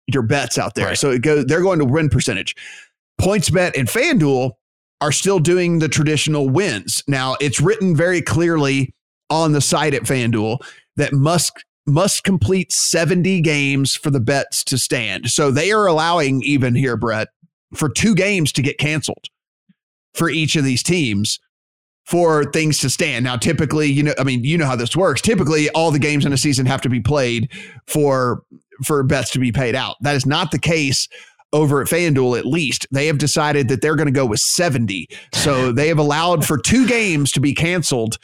[0.06, 0.86] your bets out there.
[0.86, 0.98] Right.
[0.98, 2.56] So it goes they're going to win percentage.
[3.20, 4.52] PointsBet and FanDuel
[5.02, 7.04] are still doing the traditional wins.
[7.06, 8.94] Now, it's written very clearly
[9.28, 10.58] on the site at FanDuel
[10.96, 11.52] that must
[11.86, 15.30] must complete 70 games for the bets to stand.
[15.30, 17.28] So they are allowing even here, Brett,
[17.74, 19.26] for two games to get canceled
[20.14, 21.38] for each of these teams
[22.06, 23.24] for things to stand.
[23.24, 25.20] Now, typically, you know, I mean, you know how this works.
[25.20, 27.50] Typically, all the games in a season have to be played
[27.86, 28.42] for
[28.84, 29.96] for bets to be paid out.
[30.02, 31.08] That is not the case
[31.52, 35.08] over at FanDuel, at least, they have decided that they're going to go with 70.
[35.32, 38.18] So they have allowed for two games to be canceled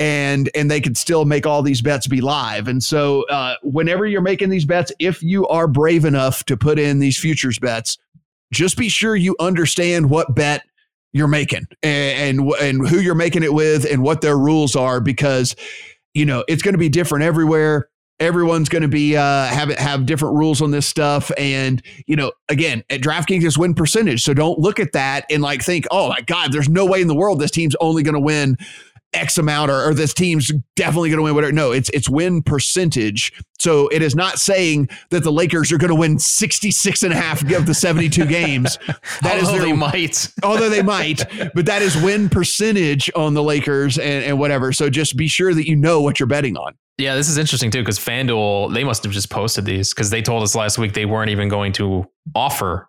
[0.00, 2.68] and and they could still make all these bets be live.
[2.68, 6.78] And so uh, whenever you're making these bets, if you are brave enough to put
[6.78, 7.98] in these futures bets,
[8.52, 10.62] just be sure you understand what bet
[11.18, 15.54] you're making and and, who you're making it with and what their rules are because
[16.14, 17.88] you know it's going to be different everywhere.
[18.20, 21.30] Everyone's going to be uh, have have different rules on this stuff.
[21.36, 24.22] And you know again at draftkings is win percentage.
[24.22, 27.08] So don't look at that and like think oh my god there's no way in
[27.08, 28.56] the world this team's only going to win
[29.14, 31.52] X amount or, or this team's definitely going to win whatever.
[31.52, 33.32] No, it's it's win percentage.
[33.58, 37.16] So it is not saying that the Lakers are going to win 66 and a
[37.16, 38.78] half of the 72 games.
[38.86, 40.28] That although is their, they might.
[40.42, 44.72] although they might, but that is win percentage on the Lakers and, and whatever.
[44.72, 46.74] So just be sure that you know what you're betting on.
[46.98, 50.20] Yeah, this is interesting too because FanDuel, they must have just posted these because they
[50.20, 52.88] told us last week they weren't even going to offer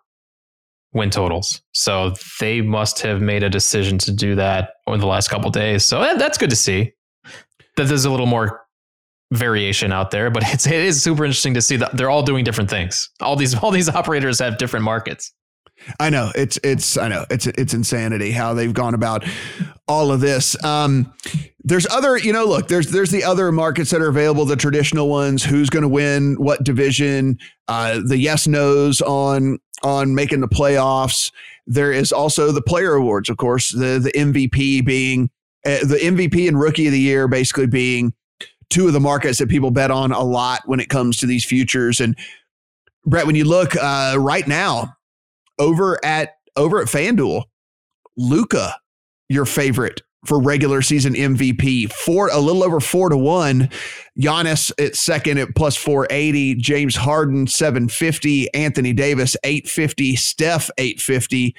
[0.92, 1.62] win totals.
[1.72, 5.84] So they must have made a decision to do that over the last couple days.
[5.84, 6.92] So that's good to see
[7.76, 8.66] that there's a little more
[9.32, 12.44] variation out there, but it's it is super interesting to see that they're all doing
[12.44, 13.10] different things.
[13.20, 15.32] All these all these operators have different markets.
[15.98, 19.24] I know it's it's I know it's it's insanity how they've gone about
[19.88, 20.62] all of this.
[20.62, 21.12] Um,
[21.62, 25.08] there's other, you know, look, there's there's the other markets that are available, the traditional
[25.08, 25.44] ones.
[25.44, 27.38] Who's going to win what division?
[27.68, 31.30] Uh, the yes nos on on making the playoffs.
[31.66, 35.30] There is also the player awards, of course, the the MVP being
[35.66, 38.14] uh, the MVP and rookie of the year, basically being
[38.70, 41.44] two of the markets that people bet on a lot when it comes to these
[41.44, 42.00] futures.
[42.00, 42.16] And
[43.04, 44.96] Brett, when you look uh, right now
[45.58, 47.44] over at over at FanDuel,
[48.16, 48.76] Luka,
[49.28, 51.92] your favorite for regular season MVP.
[51.92, 53.70] Four, a little over four to one.
[54.18, 56.56] Giannis at second at plus 480.
[56.56, 58.52] James Harden, 750.
[58.54, 60.16] Anthony Davis, 850.
[60.16, 61.54] Steph, 850.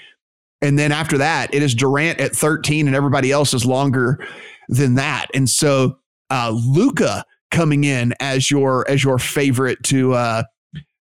[0.61, 4.23] And then after that, it is Durant at 13, and everybody else is longer
[4.69, 5.27] than that.
[5.33, 5.97] And so
[6.29, 10.43] uh Luka coming in as your as your favorite to uh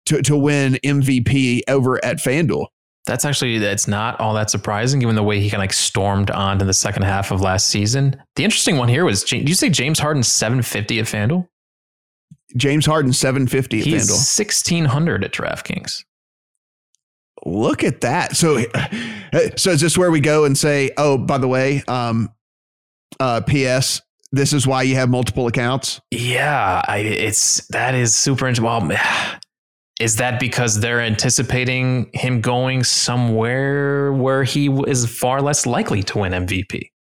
[0.07, 2.67] to to win MVP over at FanDuel.
[3.05, 6.31] That's actually that's not all that surprising, given the way he kind of like stormed
[6.31, 8.17] on to the second half of last season.
[8.37, 11.49] The interesting one here was, did you say James Harden seven fifty at FanDuel?
[12.57, 14.15] James Harden seven fifty at He's FanDuel.
[14.15, 16.05] Sixteen hundred at DraftKings.
[17.45, 18.37] Look at that.
[18.37, 18.63] So,
[19.57, 22.33] so is this where we go and say, oh, by the way, um,
[23.19, 24.01] uh, P.S.
[24.31, 26.01] This is why you have multiple accounts.
[26.13, 28.65] Yeah, I, it's that is super interesting.
[28.65, 28.97] Well,
[30.01, 36.19] is that because they're anticipating him going somewhere where he is far less likely to
[36.19, 36.91] win MVP?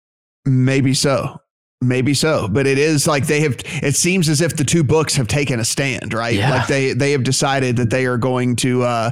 [0.45, 1.39] Maybe so.
[1.83, 3.57] Maybe so, but it is like they have.
[3.83, 6.37] It seems as if the two books have taken a stand, right?
[6.37, 6.51] Yeah.
[6.51, 9.11] Like they they have decided that they are going to uh,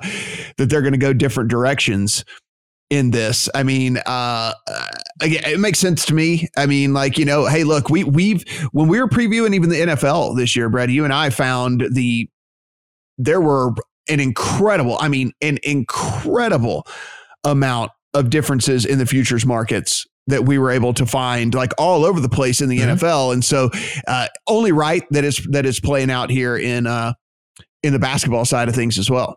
[0.57, 2.25] that they're going to go different directions
[2.89, 3.49] in this.
[3.57, 4.53] I mean, uh,
[5.21, 6.47] again, it makes sense to me.
[6.57, 9.81] I mean, like you know, hey, look, we we've when we were previewing even the
[9.81, 12.30] NFL this year, Brad, you and I found the
[13.21, 13.73] there were
[14.09, 16.87] an incredible, I mean, an incredible
[17.45, 22.05] amount of differences in the futures markets that we were able to find like all
[22.05, 23.05] over the place in the mm-hmm.
[23.05, 23.33] NFL.
[23.33, 23.71] And so
[24.07, 27.15] uh, only right that is that is playing out here in uh
[27.83, 29.37] in the basketball side of things as well.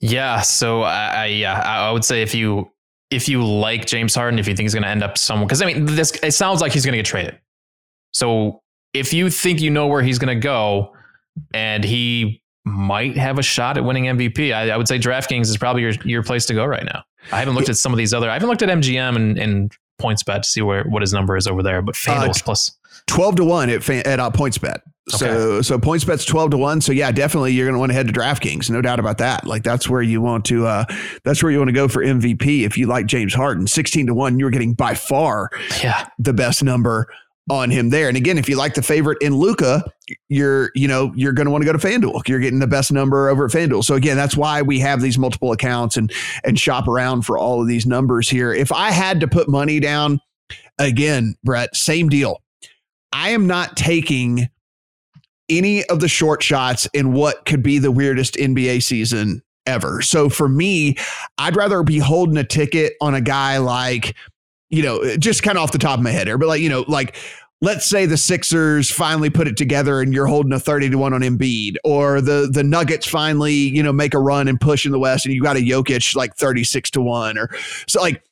[0.00, 2.70] Yeah, so I, I yeah, I would say if you
[3.10, 5.62] if you like James Harden, if you think he's going to end up somewhere, because
[5.62, 7.38] I mean, this it sounds like he's going to get traded.
[8.12, 8.60] So
[8.94, 10.92] if you think you know where he's going to go,
[11.52, 15.56] and he might have a shot at winning MVP, I, I, would say DraftKings is
[15.56, 17.02] probably your your place to go right now.
[17.32, 18.30] I haven't looked at some of these other.
[18.30, 21.46] I haven't looked at MGM and, and PointsBet to see where what his number is
[21.46, 22.72] over there, but FanDuel's uh, plus
[23.06, 24.80] twelve to one at at uh, PointsBet.
[25.08, 25.62] So okay.
[25.62, 26.80] so PointsBet's twelve to one.
[26.80, 29.46] So yeah, definitely you're going to want to head to DraftKings, no doubt about that.
[29.46, 30.84] Like that's where you want to uh,
[31.24, 33.66] that's where you want to go for MVP if you like James Harden.
[33.66, 35.50] Sixteen to one, you're getting by far
[35.82, 37.08] yeah the best number
[37.50, 38.08] on him there.
[38.08, 39.84] And again, if you like the favorite in Luka,
[40.28, 42.26] you're, you know, you're going to want to go to FanDuel.
[42.28, 43.84] You're getting the best number over at FanDuel.
[43.84, 46.12] So again, that's why we have these multiple accounts and
[46.44, 48.52] and shop around for all of these numbers here.
[48.52, 50.20] If I had to put money down,
[50.78, 52.42] again, Brett, same deal.
[53.12, 54.48] I am not taking
[55.48, 60.02] any of the short shots in what could be the weirdest NBA season ever.
[60.02, 60.96] So for me,
[61.38, 64.14] I'd rather be holding a ticket on a guy like
[64.70, 66.68] you know, just kind of off the top of my head here, but like, you
[66.68, 67.16] know, like
[67.60, 71.12] let's say the Sixers finally put it together and you're holding a 30 to 1
[71.12, 74.92] on Embiid, or the the Nuggets finally, you know, make a run and push in
[74.92, 77.38] the West and you got a Jokic like 36 to 1.
[77.38, 77.50] Or
[77.86, 78.22] so like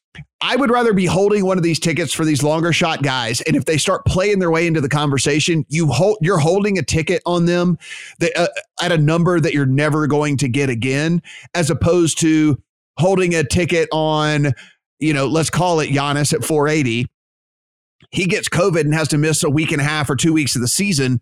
[0.41, 3.41] I would rather be holding one of these tickets for these longer shot guys.
[3.43, 6.83] And if they start playing their way into the conversation, you hold you're holding a
[6.83, 7.79] ticket on them
[8.19, 8.49] that uh,
[8.83, 11.23] at a number that you're never going to get again,
[11.55, 12.61] as opposed to
[12.99, 14.53] holding a ticket on
[14.99, 17.07] you know, let's call it Giannis at 480.
[18.11, 20.55] He gets COVID and has to miss a week and a half or two weeks
[20.55, 21.21] of the season.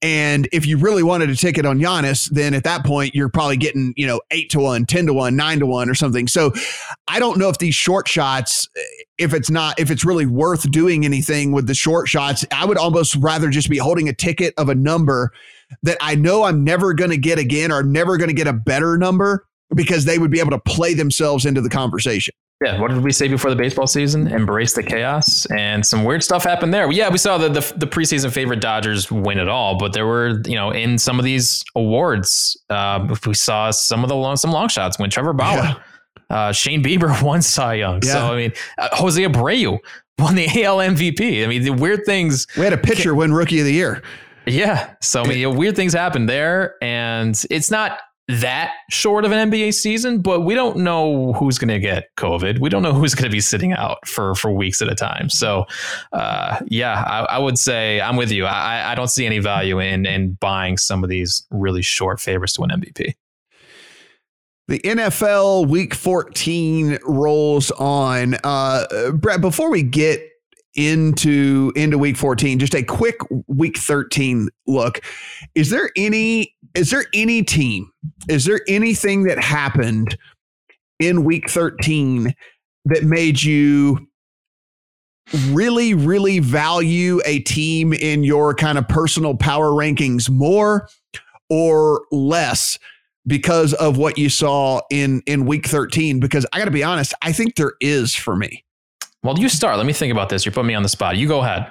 [0.00, 3.56] And if you really wanted a ticket on Giannis, then at that point you're probably
[3.56, 6.26] getting, you know, eight to one, 10 to one, nine to one or something.
[6.26, 6.52] So
[7.06, 8.68] I don't know if these short shots,
[9.18, 12.78] if it's not, if it's really worth doing anything with the short shots, I would
[12.78, 15.30] almost rather just be holding a ticket of a number
[15.84, 18.52] that I know I'm never going to get again or never going to get a
[18.52, 22.34] better number because they would be able to play themselves into the conversation.
[22.62, 24.28] Yeah, what did we say before the baseball season?
[24.28, 26.90] Embrace the chaos, and some weird stuff happened there.
[26.92, 30.40] Yeah, we saw the, the, the preseason favorite Dodgers win it all, but there were
[30.46, 34.52] you know in some of these awards, uh, we saw some of the long, some
[34.52, 35.10] long shots win.
[35.10, 35.76] Trevor Bauer, yeah.
[36.30, 38.00] uh, Shane Bieber won Cy Young.
[38.04, 38.12] Yeah.
[38.12, 39.78] So I mean, uh, Jose Abreu
[40.18, 41.44] won the AL MVP.
[41.44, 42.46] I mean, the weird things.
[42.56, 44.02] We had a pitcher win Rookie of the Year.
[44.46, 49.50] Yeah, so I mean, weird things happened there, and it's not that short of an
[49.50, 52.60] NBA season, but we don't know who's going to get COVID.
[52.60, 55.28] We don't know who's going to be sitting out for for weeks at a time.
[55.28, 55.66] So,
[56.12, 58.46] uh, yeah, I, I, would say I'm with you.
[58.46, 62.54] I, I don't see any value in in buying some of these really short favorites
[62.54, 63.14] to win MVP.
[64.68, 68.36] The NFL Week 14 rolls on.
[68.44, 70.31] Uh, Brett, before we get
[70.74, 75.00] into into week 14 just a quick week 13 look.
[75.54, 77.90] Is there any is there any team
[78.28, 80.16] is there anything that happened
[80.98, 82.34] in week 13
[82.86, 84.06] that made you
[85.50, 90.88] really really value a team in your kind of personal power rankings more
[91.48, 92.78] or less
[93.26, 97.14] because of what you saw in in week 13 because I got to be honest
[97.22, 98.64] I think there is for me
[99.22, 99.76] well, you start.
[99.76, 100.44] Let me think about this.
[100.44, 101.16] You're putting me on the spot.
[101.16, 101.70] You go ahead.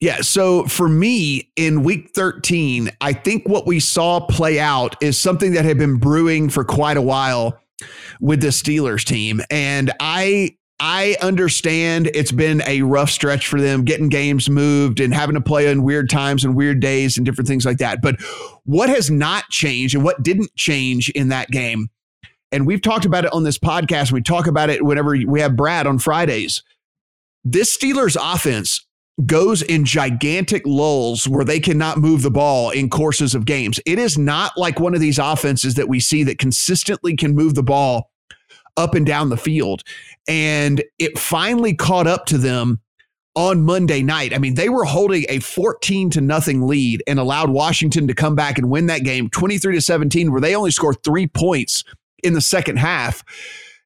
[0.00, 0.20] Yeah.
[0.20, 5.52] So for me in week 13, I think what we saw play out is something
[5.54, 7.58] that had been brewing for quite a while
[8.20, 9.40] with the Steelers team.
[9.50, 15.14] And I I understand it's been a rough stretch for them getting games moved and
[15.14, 18.02] having to play in weird times and weird days and different things like that.
[18.02, 18.20] But
[18.64, 21.88] what has not changed and what didn't change in that game
[22.52, 24.12] and we've talked about it on this podcast.
[24.12, 26.62] We talk about it whenever we have Brad on Fridays.
[27.44, 28.86] This Steelers offense
[29.24, 33.80] goes in gigantic lulls where they cannot move the ball in courses of games.
[33.86, 37.54] It is not like one of these offenses that we see that consistently can move
[37.54, 38.10] the ball
[38.76, 39.82] up and down the field.
[40.28, 42.80] And it finally caught up to them
[43.34, 44.34] on Monday night.
[44.34, 48.34] I mean, they were holding a 14 to nothing lead and allowed Washington to come
[48.34, 51.84] back and win that game 23 to 17, where they only scored three points
[52.22, 53.24] in the second half.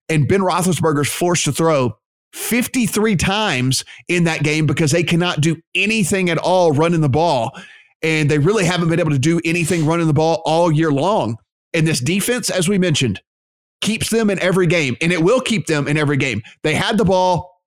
[0.09, 1.97] And Ben Roethlisberger is forced to throw
[2.33, 7.59] 53 times in that game because they cannot do anything at all running the ball.
[8.03, 11.37] And they really haven't been able to do anything running the ball all year long.
[11.75, 13.21] And this defense, as we mentioned,
[13.81, 16.43] keeps them in every game, and it will keep them in every game.
[16.63, 17.61] They had the ball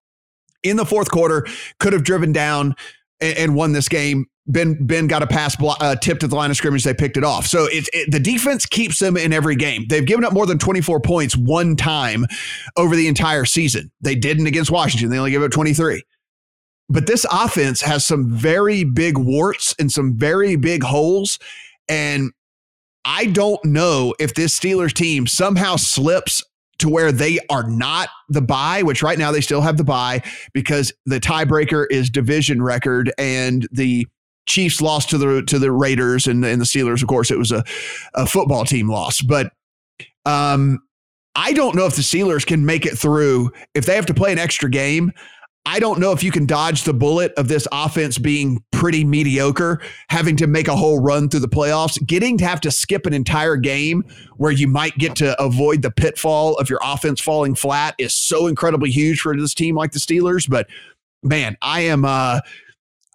[0.64, 1.46] in the fourth quarter,
[1.80, 2.76] could have driven down
[3.20, 4.26] and, and won this game.
[4.46, 6.84] Ben Ben got a pass block, uh, tipped at the line of scrimmage.
[6.84, 7.48] They picked it off.
[7.48, 9.86] So it's it, the defense keeps them in every game.
[9.88, 12.26] They've given up more than 24 points one time
[12.76, 13.92] over the entire season.
[14.02, 15.10] They didn't against Washington.
[15.10, 16.04] They only gave up 23.
[16.90, 21.40] But this offense has some very big warts and some very big holes.
[21.88, 22.32] And
[23.06, 26.44] I don't know if this Steelers team somehow slips
[26.80, 30.22] to where they are not the buy, which right now they still have the buy
[30.54, 34.06] because the tiebreaker is division record and the
[34.46, 37.02] Chiefs lost to the to the Raiders and, and the Steelers.
[37.02, 37.64] Of course, it was a,
[38.14, 39.52] a football team loss, but
[40.26, 40.80] um,
[41.36, 44.32] I don't know if the Steelers can make it through if they have to play
[44.32, 45.12] an extra game.
[45.66, 49.82] I don't know if you can dodge the bullet of this offense being pretty mediocre,
[50.10, 53.14] having to make a whole run through the playoffs, getting to have to skip an
[53.14, 54.04] entire game
[54.36, 58.48] where you might get to avoid the pitfall of your offense falling flat is so
[58.48, 60.50] incredibly huge for this team like the Steelers.
[60.50, 60.68] But
[61.24, 62.42] man, I am uh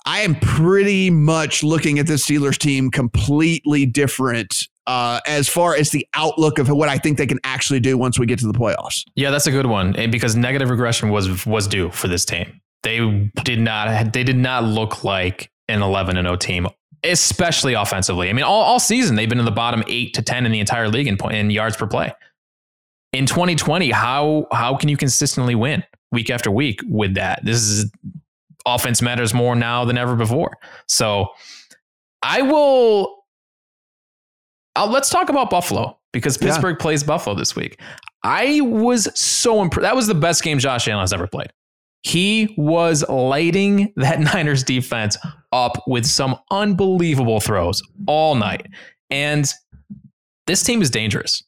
[0.06, 5.90] I am pretty much looking at this Steelers team completely different uh, as far as
[5.90, 8.58] the outlook of what I think they can actually do once we get to the
[8.58, 9.04] playoffs.
[9.14, 12.60] Yeah, that's a good one because negative regression was was due for this team.
[12.82, 16.68] They did not they did not look like an 11 and 0 team,
[17.04, 18.30] especially offensively.
[18.30, 20.60] I mean, all, all season they've been in the bottom eight to 10 in the
[20.60, 22.12] entire league in, in yards per play.
[23.12, 27.44] In 2020, how how can you consistently win week after week with that?
[27.44, 27.90] This is
[28.74, 30.56] offense matters more now than ever before.
[30.86, 31.28] So
[32.22, 33.24] I will.
[34.76, 36.82] I'll, let's talk about Buffalo because Pittsburgh yeah.
[36.82, 37.80] plays Buffalo this week.
[38.22, 39.82] I was so impressed.
[39.82, 41.52] That was the best game Josh Allen has ever played.
[42.02, 45.16] He was lighting that Niners defense
[45.52, 48.66] up with some unbelievable throws all night.
[49.10, 49.50] And
[50.46, 51.42] this team is dangerous.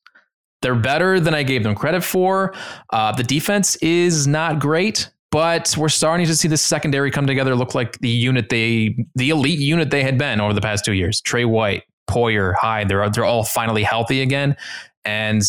[0.63, 2.55] They're better than I gave them credit for.
[2.91, 7.55] Uh, the defense is not great, but we're starting to see the secondary come together,
[7.55, 10.93] look like the unit they, the elite unit they had been over the past two
[10.93, 11.21] years.
[11.21, 14.57] Trey White, Poyer, Hyde, they're they're all finally healthy again,
[15.05, 15.43] and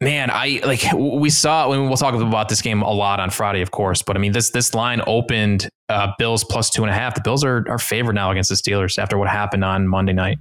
[0.00, 3.60] man, I like we saw when we'll talk about this game a lot on Friday,
[3.60, 4.02] of course.
[4.02, 7.14] But I mean, this this line opened uh, Bills plus two and a half.
[7.16, 10.38] The Bills are are favored now against the Steelers after what happened on Monday night,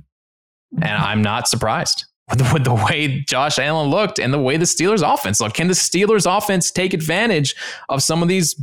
[0.81, 2.05] and I'm not surprised
[2.53, 5.55] with the way Josh Allen looked and the way the Steelers offense looked.
[5.55, 7.55] Can the Steelers offense take advantage
[7.89, 8.59] of some of these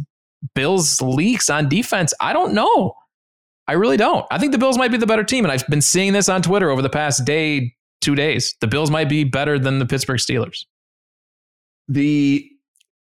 [0.55, 2.15] Bills leaks on defense?
[2.21, 2.95] I don't know.
[3.69, 4.25] I really don't.
[4.31, 5.45] I think the Bills might be the better team.
[5.45, 8.55] And I've been seeing this on Twitter over the past day, two days.
[8.61, 10.65] The Bills might be better than the Pittsburgh Steelers.
[11.89, 12.49] The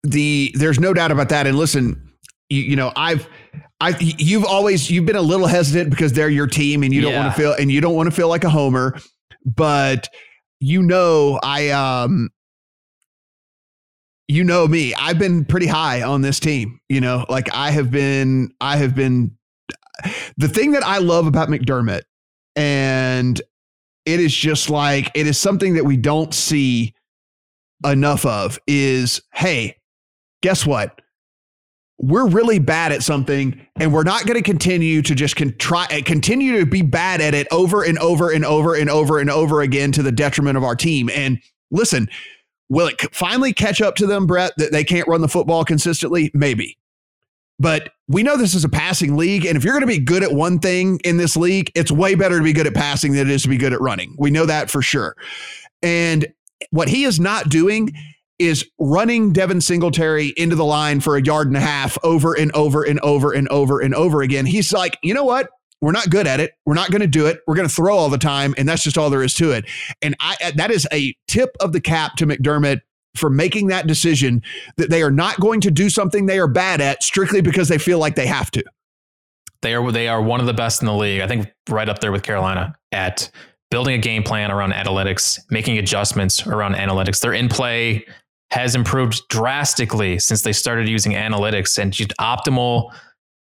[0.03, 1.47] the there's no doubt about that.
[1.47, 2.13] And listen,
[2.51, 3.27] you, you know, I've
[3.81, 7.15] I you've always you've been a little hesitant because they're your team and you don't
[7.15, 8.99] want to feel and you don't want to feel like a homer.
[9.45, 10.09] But
[10.61, 12.31] you know, I um
[14.29, 14.95] you know me.
[14.95, 16.81] I've been pretty high on this team.
[16.89, 19.37] You know, like I have been I have been
[20.37, 22.03] the thing that I love about McDermott
[22.57, 23.41] and
[24.07, 26.95] it is just like it is something that we don't see
[27.85, 29.77] enough of is hey,
[30.43, 31.01] guess what?
[32.03, 35.87] We're really bad at something and we're not going to continue to just con- try
[35.91, 39.31] eh, continue to be bad at it over and over and over and over and
[39.31, 41.11] over again to the detriment of our team.
[41.11, 41.39] And
[41.71, 42.09] listen
[42.71, 46.31] will it finally catch up to them brett that they can't run the football consistently?
[46.33, 46.79] Maybe.
[47.59, 50.23] But we know this is a passing league and if you're going to be good
[50.23, 53.29] at one thing in this league it's way better to be good at passing than
[53.29, 54.15] it is to be good at running.
[54.19, 55.17] We know that for sure.
[55.83, 56.27] And
[56.71, 57.93] what he is not doing
[58.41, 62.51] is running Devin Singletary into the line for a yard and a half over and
[62.53, 64.47] over and over and over and over again.
[64.47, 65.51] He's like, you know what?
[65.83, 66.53] We're not good at it.
[66.67, 67.41] We're not going to do it.
[67.47, 69.65] We're going to throw all the time, and that's just all there is to it.
[70.03, 72.81] And I uh, that is a tip of the cap to McDermott
[73.15, 74.43] for making that decision
[74.77, 77.79] that they are not going to do something they are bad at strictly because they
[77.79, 78.65] feel like they have to.
[79.63, 81.21] They are they are one of the best in the league.
[81.21, 83.31] I think right up there with Carolina at
[83.71, 87.21] building a game plan around analytics, making adjustments around analytics.
[87.21, 88.05] They're in play
[88.51, 92.93] has improved drastically since they started using analytics and just optimal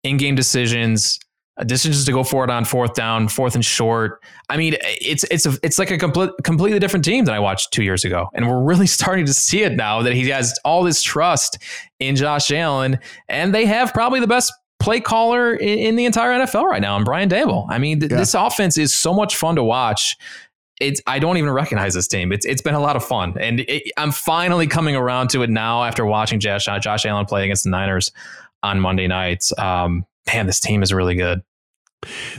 [0.03, 1.19] in-game decisions,
[1.59, 4.23] uh, decisions to go for it on fourth down, fourth and short.
[4.49, 7.73] I mean, it's it's a, it's like a complete, completely different team than I watched
[7.73, 10.83] two years ago, and we're really starting to see it now that he has all
[10.83, 11.59] this trust
[12.01, 12.99] in Josh Allen,
[13.29, 16.97] and they have probably the best play caller in, in the entire NFL right now,
[16.97, 17.67] and Brian Daboll.
[17.71, 18.19] I mean, th- yeah.
[18.19, 20.17] this offense is so much fun to watch.
[20.81, 22.33] It's I don't even recognize this team.
[22.33, 25.51] It's it's been a lot of fun, and it, I'm finally coming around to it
[25.51, 28.13] now after watching Josh Josh Allen play against the Niners
[28.63, 29.57] on Monday nights.
[29.59, 31.43] Um, man, this team is really good.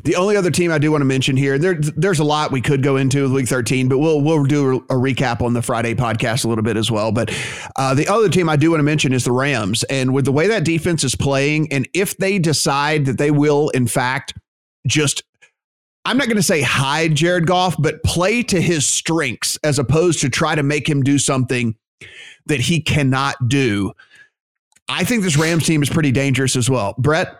[0.03, 2.61] The only other team I do want to mention here, there, there's a lot we
[2.61, 5.93] could go into with Week 13, but we'll we'll do a, recap on the Friday
[5.93, 7.11] podcast a little bit as well.
[7.11, 7.35] But
[7.75, 10.31] uh, the other team I do want to mention is the Rams, and with the
[10.31, 14.33] way that defense is playing, and if they decide that they will, in fact,
[14.85, 15.23] just
[16.07, 20.21] I'm not going to say hide Jared Goff, but play to his strengths as opposed
[20.21, 21.75] to try to make him do something
[22.45, 23.91] that he cannot do.
[24.87, 26.95] I think this Rams team is pretty dangerous as well.
[26.97, 27.35] Brett,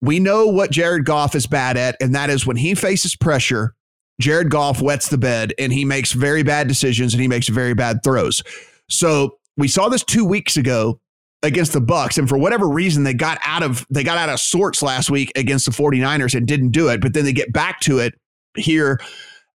[0.00, 3.74] we know what Jared Goff is bad at, and that is when he faces pressure,
[4.18, 7.74] Jared Goff wets the bed and he makes very bad decisions and he makes very
[7.74, 8.42] bad throws.
[8.88, 11.00] So we saw this two weeks ago
[11.42, 14.40] against the Bucs and for whatever reason they got out of they got out of
[14.40, 17.78] sorts last week against the 49ers and didn't do it but then they get back
[17.80, 18.14] to it
[18.56, 18.98] here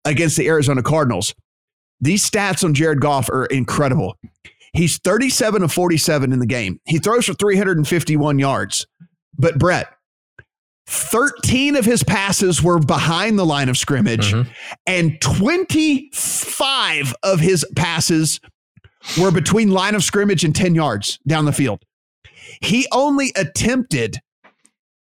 [0.06, 1.34] against the Arizona Cardinals.
[2.00, 4.18] These stats on Jared Goff are incredible.
[4.74, 6.80] He's 37 of 47 in the game.
[6.86, 8.88] He throws for 351 yards.
[9.38, 9.88] But Brett,
[10.88, 14.50] 13 of his passes were behind the line of scrimmage, mm-hmm.
[14.88, 18.40] and 25 of his passes
[19.20, 21.84] were between line of scrimmage and 10 yards down the field.
[22.62, 24.20] He only attempted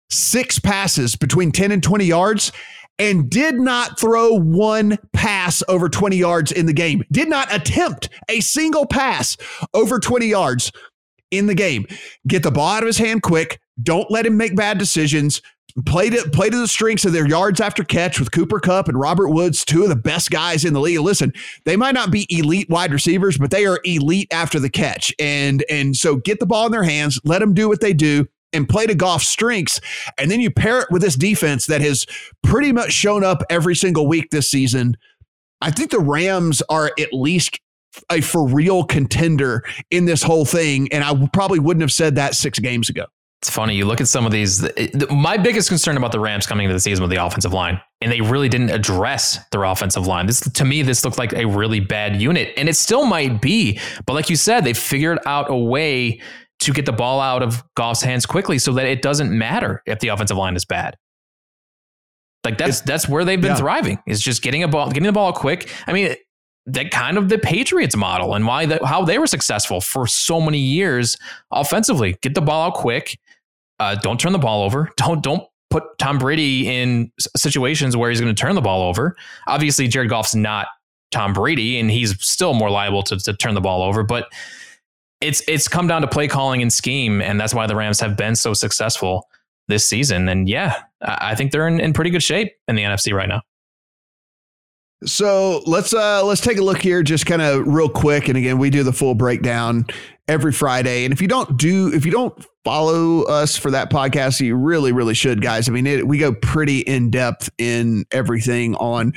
[0.10, 2.52] six passes between 10 and 20 yards
[3.00, 7.04] and did not throw one pass over 20 yards in the game.
[7.12, 9.38] Did not attempt a single pass
[9.74, 10.72] over 20 yards
[11.30, 11.86] in the game.
[12.28, 13.60] Get the ball out of his hand quick.
[13.82, 15.42] Don't let him make bad decisions.
[15.86, 19.00] Play to play to the strengths of their yards after catch with Cooper Kupp and
[19.00, 21.00] Robert Woods, two of the best guys in the league.
[21.00, 21.32] Listen,
[21.66, 25.14] they might not be elite wide receivers, but they are elite after the catch.
[25.20, 28.28] And and so get the ball in their hands, let them do what they do
[28.54, 29.80] and play to Goff's strengths.
[30.18, 32.06] And then you pair it with this defense that has
[32.44, 34.98] pretty much shown up every single week this season.
[35.62, 37.60] I think the Rams are at least
[38.12, 40.92] a for real contender in this whole thing.
[40.94, 43.06] And I probably wouldn't have said that six games ago.
[43.42, 43.76] It's funny.
[43.76, 44.68] You look at some of these.
[45.12, 48.12] My biggest concern about the Rams coming into the season with the offensive line, and
[48.12, 50.26] they really didn't address their offensive line.
[50.26, 53.80] This, to me, this looked like a really bad unit, and it still might be.
[54.08, 56.20] But like you said, they figured out a way
[56.62, 60.00] to get the ball out of Goff's hands quickly, so that it doesn't matter if
[60.00, 60.98] the offensive line is bad.
[62.44, 63.58] Like that's that's where they've been yeah.
[63.58, 64.00] thriving.
[64.08, 65.70] Is just getting a ball, getting the ball quick.
[65.86, 66.16] I mean,
[66.66, 70.42] that kind of the Patriots model and why that how they were successful for so
[70.42, 71.18] many years
[71.52, 72.18] offensively.
[72.22, 73.20] Get the ball out quick
[73.80, 74.90] uh, don't turn the ball over.
[74.98, 79.16] Don't don't put Tom Brady in situations where he's going to turn the ball over.
[79.48, 80.68] Obviously, Jared Goff's not
[81.12, 84.04] Tom Brady, and he's still more liable to, to turn the ball over.
[84.04, 84.32] But
[85.22, 88.18] it's it's come down to play calling and scheme, and that's why the Rams have
[88.18, 89.28] been so successful
[89.68, 90.30] this season.
[90.30, 93.42] And yeah, I think they're in, in pretty good shape in the NFC right now.
[95.06, 98.30] So let's uh let's take a look here, just kind of real quick.
[98.30, 99.86] And again, we do the full breakdown
[100.28, 101.06] every Friday.
[101.06, 104.92] And if you don't do, if you don't follow us for that podcast, you really,
[104.92, 105.70] really should, guys.
[105.70, 109.14] I mean, it, we go pretty in depth in everything on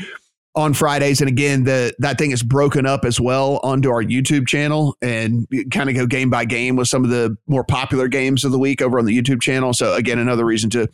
[0.57, 1.21] on Fridays.
[1.21, 5.47] And again, the that thing is broken up as well onto our YouTube channel and
[5.71, 8.59] kind of go game by game with some of the more popular games of the
[8.59, 9.73] week over on the YouTube channel.
[9.73, 10.89] So again, another reason to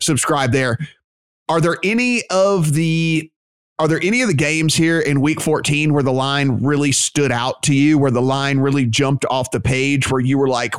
[0.00, 0.78] subscribe there.
[1.48, 3.30] Are there any of the
[3.78, 7.30] are there any of the games here in week 14 where the line really stood
[7.30, 10.74] out to you, where the line really jumped off the page, where you were like,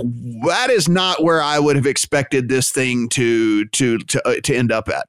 [0.48, 4.56] that is not where I would have expected this thing to to to, uh, to
[4.56, 5.08] end up at?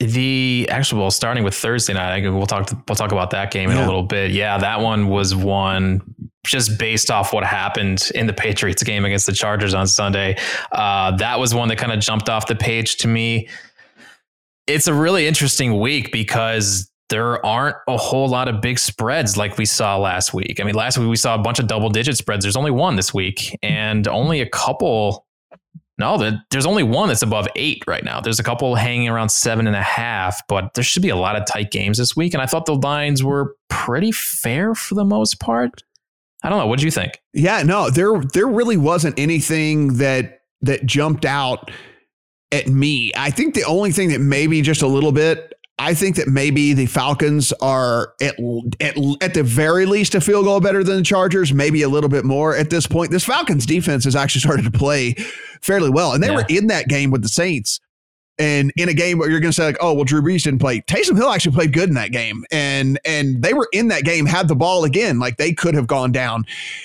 [0.00, 3.76] The actual well, starting with Thursday night, we'll talk we'll talk about that game in
[3.76, 4.32] a little bit.
[4.32, 6.02] Yeah, that one was one
[6.44, 10.36] just based off what happened in the Patriots game against the Chargers on Sunday.
[10.72, 13.48] Uh, that was one that kind of jumped off the page to me.
[14.66, 19.56] It's a really interesting week because there aren't a whole lot of big spreads like
[19.56, 20.60] we saw last week.
[20.60, 22.44] I mean, last week we saw a bunch of double digit spreads.
[22.44, 25.26] There's only one this week, and only a couple.
[26.00, 26.16] No,
[26.50, 28.20] there's only one that's above eight right now.
[28.20, 31.34] There's a couple hanging around seven and a half, but there should be a lot
[31.34, 32.34] of tight games this week.
[32.34, 35.82] And I thought the lines were pretty fair for the most part.
[36.44, 36.68] I don't know.
[36.68, 37.20] What do you think?
[37.32, 41.70] Yeah, no, there there really wasn't anything that that jumped out
[42.52, 43.12] at me.
[43.16, 46.72] I think the only thing that maybe just a little bit I think that maybe
[46.72, 48.34] the Falcons are at,
[48.80, 52.10] at, at the very least a field goal better than the Chargers, maybe a little
[52.10, 53.12] bit more at this point.
[53.12, 55.14] This Falcons defense has actually started to play
[55.62, 56.36] fairly well, and they yeah.
[56.36, 57.80] were in that game with the Saints.
[58.40, 60.60] And in a game where you're going to say like, oh well, Drew Brees didn't
[60.60, 60.80] play.
[60.82, 64.26] Taysom Hill actually played good in that game, and and they were in that game,
[64.26, 66.44] had the ball again, like they could have gone down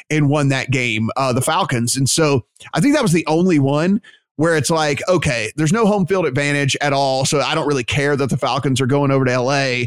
[0.09, 1.95] and won that game, uh, the Falcons.
[1.95, 4.01] And so I think that was the only one
[4.35, 7.25] where it's like, okay, there's no home field advantage at all.
[7.25, 9.83] So I don't really care that the Falcons are going over to LA.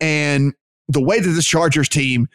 [0.00, 0.52] And
[0.88, 2.28] the way that this Chargers team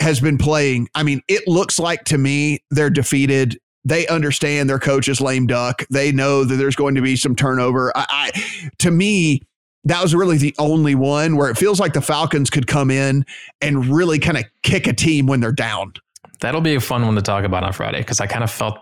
[0.00, 3.58] has been playing, I mean, it looks like to me they're defeated.
[3.84, 5.84] They understand their coach is lame duck.
[5.90, 7.92] They know that there's going to be some turnover.
[7.96, 9.42] I, I to me,
[9.84, 13.26] that was really the only one where it feels like the Falcons could come in
[13.60, 15.94] and really kind of kick a team when they're down.
[16.40, 18.78] That'll be a fun one to talk about on Friday because I kind of felt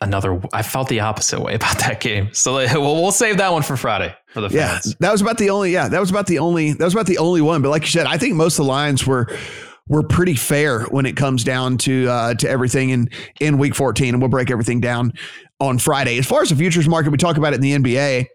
[0.00, 0.40] another.
[0.52, 2.32] I felt the opposite way about that game.
[2.32, 4.86] So we'll, we'll save that one for Friday for the fans.
[4.86, 5.72] Yeah, that was about the only.
[5.72, 6.72] Yeah, that was about the only.
[6.72, 7.62] That was about the only one.
[7.62, 9.28] But like you said, I think most of the lines were
[9.88, 13.10] were pretty fair when it comes down to uh, to everything in
[13.40, 15.12] in week 14 and we'll break everything down
[15.58, 16.18] on Friday.
[16.18, 18.26] As far as the futures market, we talk about it in the NBA.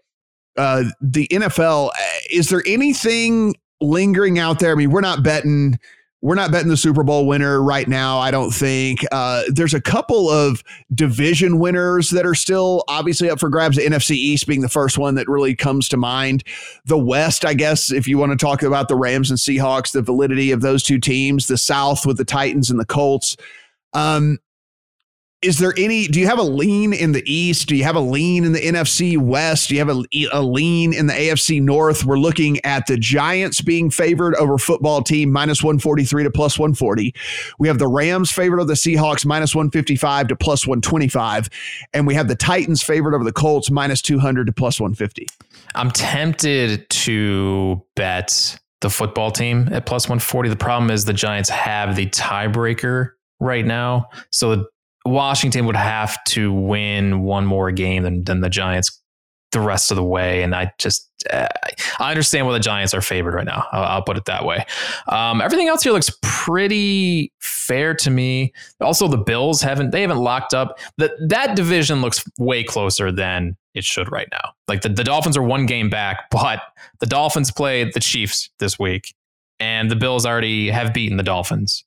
[0.56, 1.92] Uh, the NFL, uh,
[2.30, 4.72] is there anything lingering out there?
[4.72, 5.78] I mean, we're not betting
[6.26, 8.18] we're not betting the Super Bowl winner right now.
[8.18, 13.38] I don't think uh, there's a couple of division winners that are still obviously up
[13.38, 13.76] for grabs.
[13.76, 16.42] The NFC East being the first one that really comes to mind.
[16.84, 20.02] The West, I guess, if you want to talk about the Rams and Seahawks, the
[20.02, 21.46] validity of those two teams.
[21.46, 23.36] The South with the Titans and the Colts.
[23.92, 24.38] Um,
[25.46, 27.68] is there any do you have a lean in the east?
[27.68, 29.68] Do you have a lean in the nfc west?
[29.68, 32.04] Do you have a, a lean in the afc north?
[32.04, 37.14] We're looking at the giants being favored over football team minus 143 to plus 140
[37.58, 41.48] we have the rams favored over the seahawks minus 155 to plus 125
[41.94, 45.26] and we have the titans favored over the colts minus 200 to plus 150
[45.74, 51.48] i'm tempted to bet the football team at plus 140 the problem is the giants
[51.48, 54.08] have the tiebreaker right now.
[54.30, 54.66] So
[55.06, 59.00] Washington would have to win one more game than, than the Giants
[59.52, 60.42] the rest of the way.
[60.42, 61.46] And I just, uh,
[61.98, 63.66] I understand why the Giants are favored right now.
[63.72, 64.66] I'll, I'll put it that way.
[65.08, 68.52] Um, everything else here looks pretty fair to me.
[68.80, 70.78] Also, the Bills haven't, they haven't locked up.
[70.98, 74.52] That that division looks way closer than it should right now.
[74.68, 76.60] Like the, the Dolphins are one game back, but
[77.00, 79.14] the Dolphins played the Chiefs this week
[79.58, 81.84] and the Bills already have beaten the Dolphins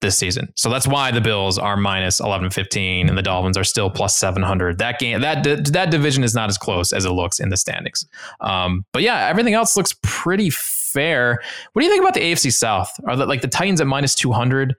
[0.00, 0.52] this season.
[0.56, 4.78] So that's why the Bills are minus 1115 and the Dolphins are still plus 700.
[4.78, 8.06] That game that that division is not as close as it looks in the standings.
[8.40, 11.40] Um, but yeah, everything else looks pretty fair.
[11.72, 12.92] What do you think about the AFC South?
[13.06, 14.74] Are the, like the Titans at minus 200?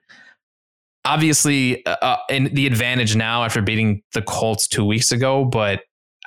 [1.04, 5.82] Obviously, uh, uh, in the advantage now after beating the Colts 2 weeks ago, but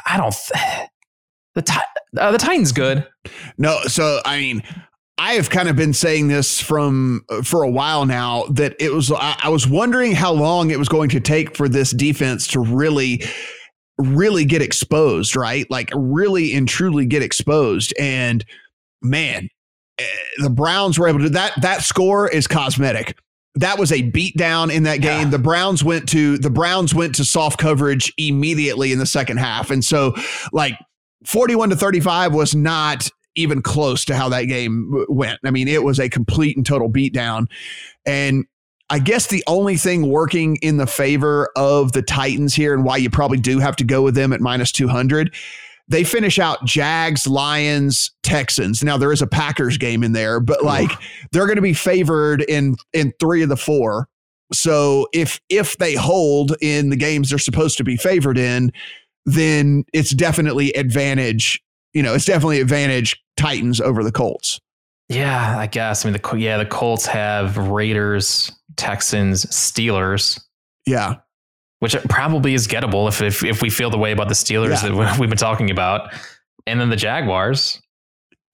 [0.06, 0.89] I don't th-
[1.56, 1.84] the
[2.18, 3.08] uh, the Titans good.
[3.58, 4.64] No, so I mean,
[5.18, 9.11] I have kind of been saying this from for a while now that it was
[9.11, 12.59] I, I was wondering how long it was going to take for this defense to
[12.59, 13.24] really
[13.97, 15.66] really get exposed, right?
[15.70, 18.43] Like really and truly get exposed and
[19.01, 19.49] man,
[19.99, 20.05] eh,
[20.39, 23.18] the Browns were able to that that score is cosmetic
[23.55, 25.26] that was a beatdown in that game.
[25.26, 25.30] Yeah.
[25.30, 29.72] The Browns went to the Browns went to soft coverage immediately in the second half.
[29.72, 30.16] And so
[30.51, 30.78] like
[31.26, 35.39] 41 to 35 was not even close to how that game went.
[35.43, 37.47] I mean, it was a complete and total beatdown.
[38.05, 38.45] And
[38.89, 42.97] I guess the only thing working in the favor of the Titans here and why
[42.97, 45.33] you probably do have to go with them at minus 200,
[45.88, 48.83] they finish out Jags, Lions, Texans.
[48.83, 50.91] Now there is a Packers game in there, but like
[51.31, 54.07] they're going to be favored in in 3 of the 4.
[54.53, 58.71] So if if they hold in the games they're supposed to be favored in,
[59.25, 61.61] then it's definitely advantage
[61.95, 64.59] you know, it's definitely advantage Titans over the Colts.
[65.09, 66.05] Yeah, I guess.
[66.05, 70.41] I mean, the yeah, the Colts have Raiders, Texans, Steelers.
[70.86, 71.15] Yeah,
[71.79, 75.05] which probably is gettable if if, if we feel the way about the Steelers yeah.
[75.05, 76.13] that we've been talking about,
[76.65, 77.81] and then the Jaguars.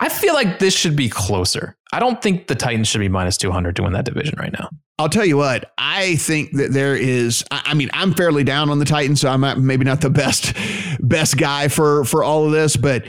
[0.01, 1.77] I feel like this should be closer.
[1.93, 4.67] I don't think the Titans should be minus 200 to win that division right now.
[4.97, 8.79] I'll tell you what, I think that there is I mean, I'm fairly down on
[8.79, 10.53] the Titans, so I'm maybe not the best
[10.99, 13.05] best guy for for all of this, but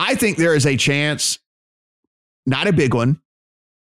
[0.00, 1.38] I think there is a chance,
[2.46, 3.20] not a big one.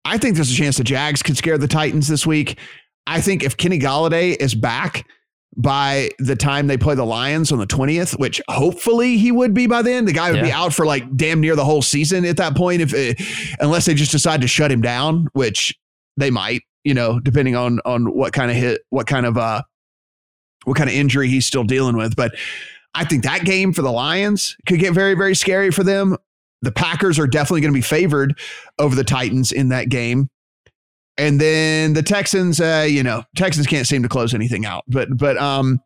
[0.04, 2.60] I think there's a chance the Jags could scare the Titans this week.
[3.08, 5.08] I think if Kenny Golladay is back
[5.56, 9.66] by the time they play the Lions on the 20th, which hopefully he would be
[9.66, 10.43] by then, the guy would yeah.
[10.43, 13.22] be out for like damn near the whole season at that point, if it,
[13.62, 15.74] unless they just decide to shut him down, which
[16.18, 19.64] they might, you know, depending on on what kind of hit, what kind of uh,
[20.66, 22.18] what kind of injury he's still dealing with.
[22.18, 22.36] But
[22.95, 26.17] I think that game for the Lions could get very, very scary for them.
[26.61, 28.39] The Packers are definitely going to be favored
[28.79, 30.29] over the Titans in that game.
[31.17, 34.83] And then the Texans, uh, you know, Texans can't seem to close anything out.
[34.87, 35.79] But, but, um,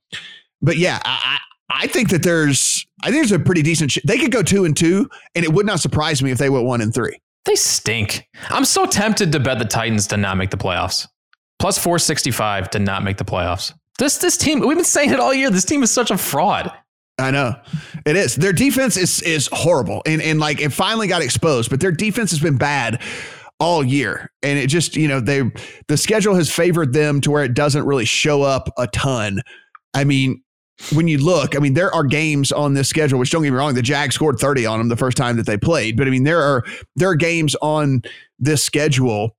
[0.61, 1.39] but yeah, I,
[1.69, 3.91] I think that there's, I think there's a pretty decent.
[3.91, 6.49] Sh- they could go two and two, and it would not surprise me if they
[6.49, 7.19] went one and three.
[7.45, 8.27] They stink.
[8.49, 11.07] I'm so tempted to bet the Titans to not make the playoffs.
[11.59, 13.73] Plus 465 to not make the playoffs.
[13.97, 15.49] This this team, we've been saying it all year.
[15.49, 16.71] This team is such a fraud.
[17.19, 17.55] I know
[18.05, 18.35] it is.
[18.35, 22.31] Their defense is is horrible, and and like it finally got exposed, but their defense
[22.31, 23.01] has been bad
[23.59, 24.31] all year.
[24.43, 25.43] And it just, you know, they
[25.87, 29.41] the schedule has favored them to where it doesn't really show up a ton.
[29.93, 30.43] I mean,
[30.93, 33.57] when you look, I mean, there are games on this schedule, which don't get me
[33.57, 35.97] wrong, the Jags scored 30 on them the first time that they played.
[35.97, 36.63] But I mean, there are
[36.95, 38.01] there are games on
[38.39, 39.36] this schedule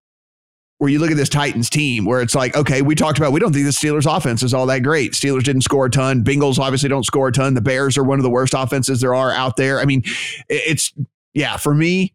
[0.78, 3.40] where you look at this Titans team where it's like, okay, we talked about we
[3.40, 5.12] don't think the Steelers offense is all that great.
[5.12, 6.22] Steelers didn't score a ton.
[6.22, 7.54] Bengals obviously don't score a ton.
[7.54, 9.80] The Bears are one of the worst offenses there are out there.
[9.80, 10.02] I mean,
[10.48, 10.92] it's
[11.34, 12.14] yeah, for me,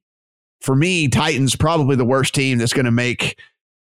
[0.61, 3.37] for me, Titans probably the worst team that's going to make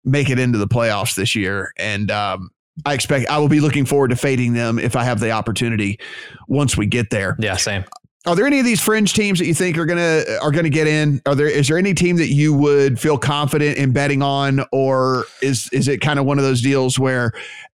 [0.04, 1.72] make it into the playoffs this year.
[1.76, 2.50] And um,
[2.86, 5.98] I expect I will be looking forward to fading them if I have the opportunity
[6.46, 7.36] once we get there.
[7.40, 7.84] Yeah, same.
[8.26, 10.86] Are there any of these fringe teams that you think are gonna are gonna get
[10.86, 11.22] in?
[11.24, 15.24] Are there is there any team that you would feel confident in betting on, or
[15.40, 17.32] is is it kind of one of those deals where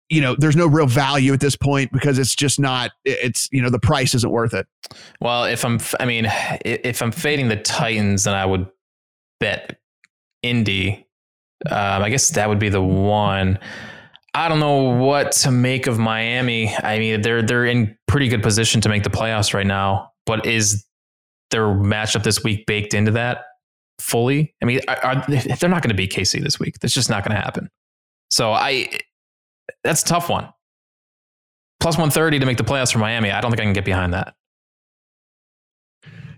[0.08, 3.62] you know there's no real value at this point because it's just not it's you
[3.62, 4.66] know the price isn't worth it.
[5.20, 6.26] Well, if I'm I mean
[6.64, 8.66] if I'm fading the Titans, then I would
[9.40, 9.78] bet
[10.42, 11.06] Indy.
[11.70, 13.58] Um, I guess that would be the one.
[14.32, 16.74] I don't know what to make of Miami.
[16.76, 20.46] I mean, they're they're in pretty good position to make the playoffs right now, but
[20.46, 20.86] is
[21.50, 23.46] their matchup this week baked into that
[23.98, 24.54] fully?
[24.62, 26.78] I mean, are, they're not going to beat KC this week.
[26.78, 27.68] That's just not going to happen.
[28.30, 28.88] So I,
[29.82, 30.48] that's a tough one.
[31.80, 33.32] Plus 130 to make the playoffs for Miami.
[33.32, 34.34] I don't think I can get behind that.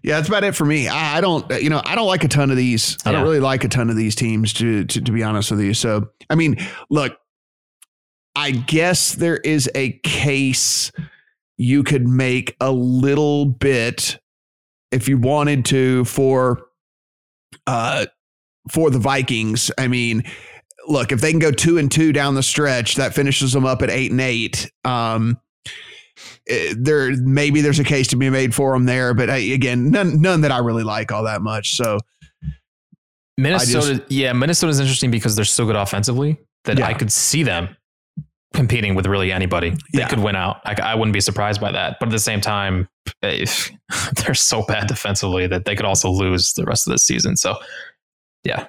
[0.03, 0.89] Yeah, that's about it for me.
[0.89, 2.97] I, I, don't, you know, I don't like a ton of these.
[3.05, 5.61] I don't really like a ton of these teams to, to, to be honest with
[5.61, 5.75] you.
[5.75, 6.57] So, I mean,
[6.89, 7.19] look,
[8.35, 10.91] I guess there is a case
[11.59, 14.19] you could make a little bit
[14.91, 16.67] if you wanted to for
[17.67, 18.07] uh
[18.71, 19.71] for the Vikings.
[19.77, 20.23] I mean,
[20.87, 23.83] look, if they can go 2 and 2 down the stretch, that finishes them up
[23.83, 24.73] at 8 and 8.
[24.85, 25.39] Um
[26.49, 30.21] Eh, there maybe there's a case to be made for them there, but again, none
[30.21, 31.77] none that I really like all that much.
[31.77, 31.99] So
[33.39, 36.87] Minnesota, just, yeah, Minnesota is interesting because they're so good offensively that yeah.
[36.87, 37.77] I could see them
[38.53, 39.71] competing with really anybody.
[39.93, 40.09] They yeah.
[40.09, 40.61] could win out.
[40.65, 41.97] I, I, wouldn't be surprised by that.
[41.99, 42.89] But at the same time,
[43.23, 43.71] if,
[44.17, 47.37] they're so bad defensively that they could also lose the rest of the season.
[47.37, 47.57] So,
[48.45, 48.69] yeah,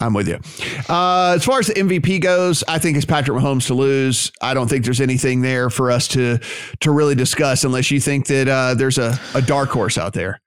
[0.00, 0.36] I'm with you.
[0.88, 4.30] Uh, as far as the MVP goes, I think it's Patrick Mahomes to lose.
[4.40, 6.38] I don't think there's anything there for us to
[6.80, 10.40] to really discuss unless you think that uh, there's a, a dark horse out there.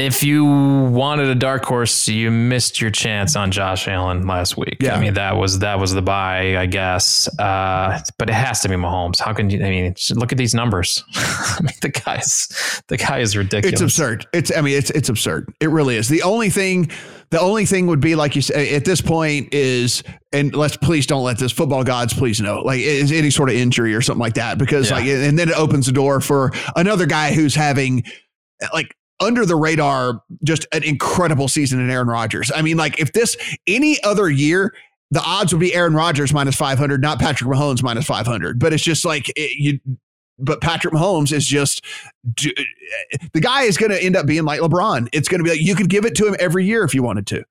[0.00, 4.78] If you wanted a dark horse, you missed your chance on Josh Allen last week.
[4.80, 4.96] Yeah.
[4.96, 7.28] I mean that was that was the buy, I guess.
[7.38, 9.20] Uh, but it has to be Mahomes.
[9.20, 9.64] How can you?
[9.64, 11.04] I mean, look at these numbers.
[11.14, 13.74] I mean, the guy's the guy is ridiculous.
[13.74, 14.26] It's absurd.
[14.32, 15.52] It's I mean, it's it's absurd.
[15.60, 16.08] It really is.
[16.08, 16.90] The only thing
[17.30, 21.06] the only thing would be like you say at this point is, and let's please
[21.06, 24.20] don't let this football gods please know like is any sort of injury or something
[24.20, 24.96] like that because yeah.
[24.96, 28.02] like and then it opens the door for another guy who's having
[28.72, 32.50] like under the radar just an incredible season in Aaron Rodgers.
[32.54, 34.74] I mean like if this any other year
[35.10, 38.58] the odds would be Aaron Rodgers minus 500, not Patrick Mahomes minus 500.
[38.60, 39.80] But it's just like it, you
[40.38, 41.84] but Patrick Mahomes is just
[42.34, 45.08] the guy is going to end up being like LeBron.
[45.12, 47.02] It's going to be like you could give it to him every year if you
[47.02, 47.44] wanted to.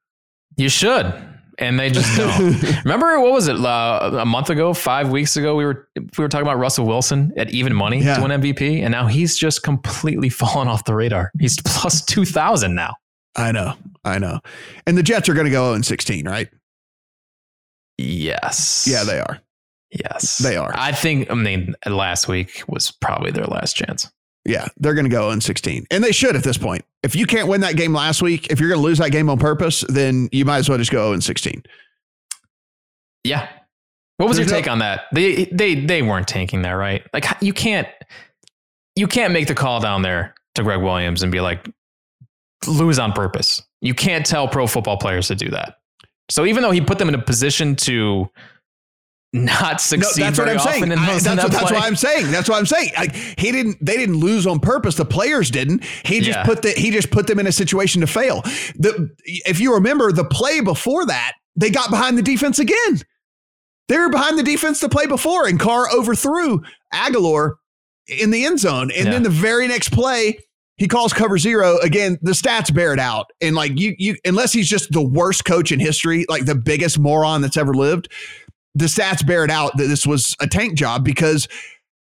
[0.58, 1.29] You should.
[1.60, 2.84] And they just don't.
[2.86, 5.56] Remember what was it uh, a month ago, five weeks ago?
[5.56, 8.16] We were we were talking about Russell Wilson at even money yeah.
[8.16, 11.32] to win MVP, and now he's just completely fallen off the radar.
[11.38, 12.96] He's plus two thousand now.
[13.36, 13.74] I know,
[14.06, 14.40] I know.
[14.88, 16.50] And the Jets are going to go 0 16, right?
[17.98, 18.88] Yes.
[18.90, 19.40] Yeah, they are.
[19.92, 20.72] Yes, they are.
[20.76, 21.32] I think.
[21.32, 24.10] I mean, last week was probably their last chance.
[24.50, 26.84] Yeah, they're going to go in 16, and they should at this point.
[27.04, 29.30] If you can't win that game last week, if you're going to lose that game
[29.30, 31.62] on purpose, then you might as well just go in 16.
[33.24, 33.48] Yeah.
[34.18, 35.02] What was There's your take no- on that?
[35.14, 37.04] They they they weren't tanking there, right?
[37.14, 37.88] Like you can't
[38.96, 41.70] you can't make the call down there to Gregg Williams and be like
[42.68, 43.62] lose on purpose.
[43.82, 45.76] You can't tell pro football players to do that.
[46.30, 48.30] So even though he put them in a position to
[49.32, 50.22] not succeed.
[50.22, 50.92] No, that's what I'm saying.
[50.92, 52.32] I, that's, that what, that's what I'm saying.
[52.32, 52.92] That's what I'm saying.
[52.98, 53.78] Like, he didn't.
[53.84, 54.96] They didn't lose on purpose.
[54.96, 55.84] The players didn't.
[56.04, 56.46] He just yeah.
[56.46, 56.72] put the.
[56.72, 58.42] He just put them in a situation to fail.
[58.76, 63.02] The if you remember the play before that, they got behind the defense again.
[63.88, 66.62] They were behind the defense the play before, and Carr overthrew
[66.94, 67.56] Agholor
[68.08, 68.92] in the end zone.
[68.92, 69.12] And yeah.
[69.12, 70.40] then the very next play,
[70.78, 72.18] he calls cover zero again.
[72.22, 75.72] The stats bear it out, and like you, you unless he's just the worst coach
[75.72, 78.10] in history, like the biggest moron that's ever lived
[78.80, 81.48] the stats bear it out that this was a tank job because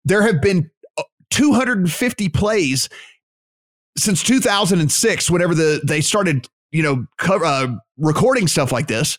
[0.05, 2.89] there have been uh, 250 plays
[3.99, 7.68] since 2006 whenever the they started you know co- uh,
[7.99, 9.18] recording stuff like this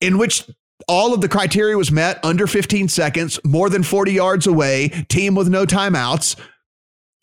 [0.00, 0.44] in which
[0.88, 5.34] all of the criteria was met under 15 seconds more than 40 yards away team
[5.34, 6.36] with no timeouts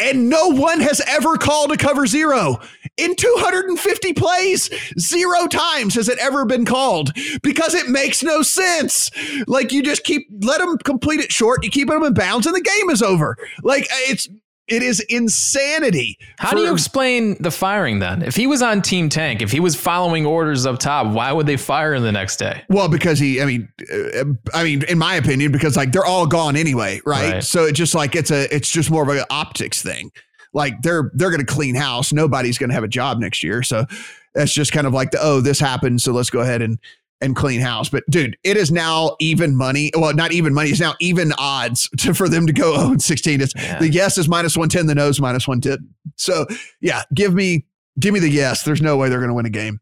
[0.02, 2.60] and no one has ever called a cover zero.
[2.98, 7.12] In 250 plays, zero times has it ever been called
[7.44, 9.10] because it makes no sense.
[9.48, 12.56] Like you just keep let them complete it short, you keep them in bounds, and
[12.56, 13.38] the game is over.
[13.64, 14.28] Like it's
[14.72, 16.18] it is insanity.
[16.38, 18.22] How for, do you explain the firing then?
[18.22, 21.46] If he was on Team Tank, if he was following orders up top, why would
[21.46, 22.64] they fire him the next day?
[22.70, 26.26] Well, because he, I mean, uh, I mean, in my opinion, because like they're all
[26.26, 27.34] gone anyway, right?
[27.34, 27.44] right.
[27.44, 30.12] So it's just like it's a, it's just more of an optics thing.
[30.54, 32.14] Like they're they're going to clean house.
[32.14, 33.86] Nobody's going to have a job next year, so
[34.34, 36.80] that's just kind of like the oh, this happened, so let's go ahead and
[37.22, 37.90] and clean house.
[37.90, 39.92] But dude, it is now even money.
[39.96, 40.70] Well, not even money.
[40.70, 43.42] It's now even odds to, for them to go 0 16.
[43.42, 43.80] It's yeah.
[43.80, 45.88] the yes is minus 110, the no is minus 110.
[46.16, 46.46] So
[46.80, 47.66] yeah, give me
[48.00, 48.64] give me the yes.
[48.64, 49.80] There's no way they're going to win a game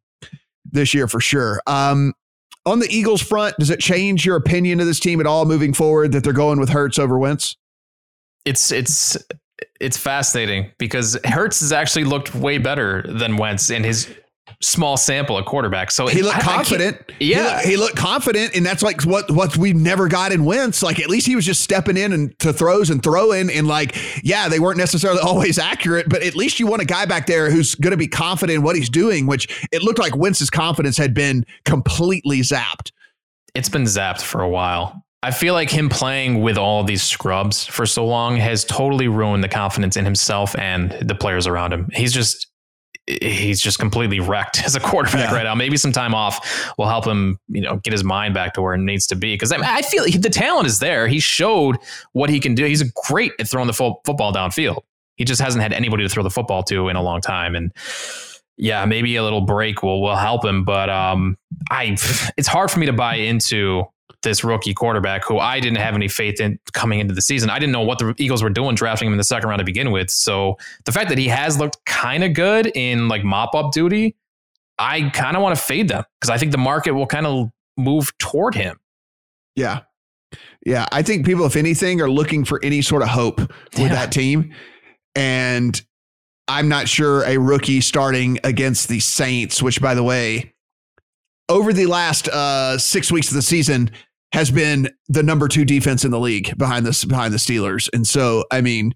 [0.65, 1.61] this year for sure.
[1.67, 2.13] Um,
[2.65, 5.73] on the Eagles front, does it change your opinion of this team at all moving
[5.73, 7.55] forward that they're going with Hurts over Wentz?
[8.45, 9.17] It's it's
[9.79, 14.13] it's fascinating because Hurts has actually looked way better than Wentz in his
[14.61, 15.91] small sample of quarterback.
[15.91, 16.97] So he looked I, confident.
[17.09, 20.31] I yeah, he looked, he looked, confident, and that's like what what we never got
[20.31, 20.83] in Wentz.
[20.83, 23.95] Like at least he was just stepping in and to throws and throwing, and like
[24.23, 27.49] yeah, they weren't necessarily always accurate, but at least you want a guy back there
[27.49, 29.27] who's going to be confident in what he's doing.
[29.27, 32.91] Which it looked like Wentz's confidence had been completely zapped.
[33.55, 35.03] It's been zapped for a while.
[35.21, 39.43] I feel like him playing with all these scrubs for so long has totally ruined
[39.43, 41.89] the confidence in himself and the players around him.
[41.93, 42.47] He's just
[43.21, 45.35] he's just completely wrecked as a quarterback yeah.
[45.35, 45.55] right now.
[45.55, 48.73] Maybe some time off will help him, you know, get his mind back to where
[48.73, 49.33] it needs to be.
[49.33, 51.07] Because I, mean, I feel the talent is there.
[51.07, 51.77] He showed
[52.13, 52.65] what he can do.
[52.65, 54.81] He's great at throwing the full football downfield.
[55.15, 57.55] He just hasn't had anybody to throw the football to in a long time.
[57.55, 57.73] And
[58.57, 60.63] yeah, maybe a little break will will help him.
[60.63, 61.37] But um,
[61.71, 61.97] I,
[62.37, 63.85] it's hard for me to buy into
[64.21, 67.49] this rookie quarterback who I didn't have any faith in coming into the season.
[67.49, 69.65] I didn't know what the Eagles were doing drafting him in the second round to
[69.65, 70.09] begin with.
[70.09, 74.15] So the fact that he has looked kind of good in like mop up duty,
[74.77, 77.49] I kind of want to fade them because I think the market will kind of
[77.77, 78.79] move toward him.
[79.55, 79.81] Yeah.
[80.65, 80.85] Yeah.
[80.91, 83.87] I think people, if anything, are looking for any sort of hope with yeah.
[83.89, 84.53] that team.
[85.15, 85.81] And
[86.47, 90.53] I'm not sure a rookie starting against the Saints, which by the way,
[91.47, 93.91] over the last uh, six weeks of the season,
[94.31, 97.89] has been the number two defense in the league behind this behind the Steelers.
[97.93, 98.93] And so, I mean,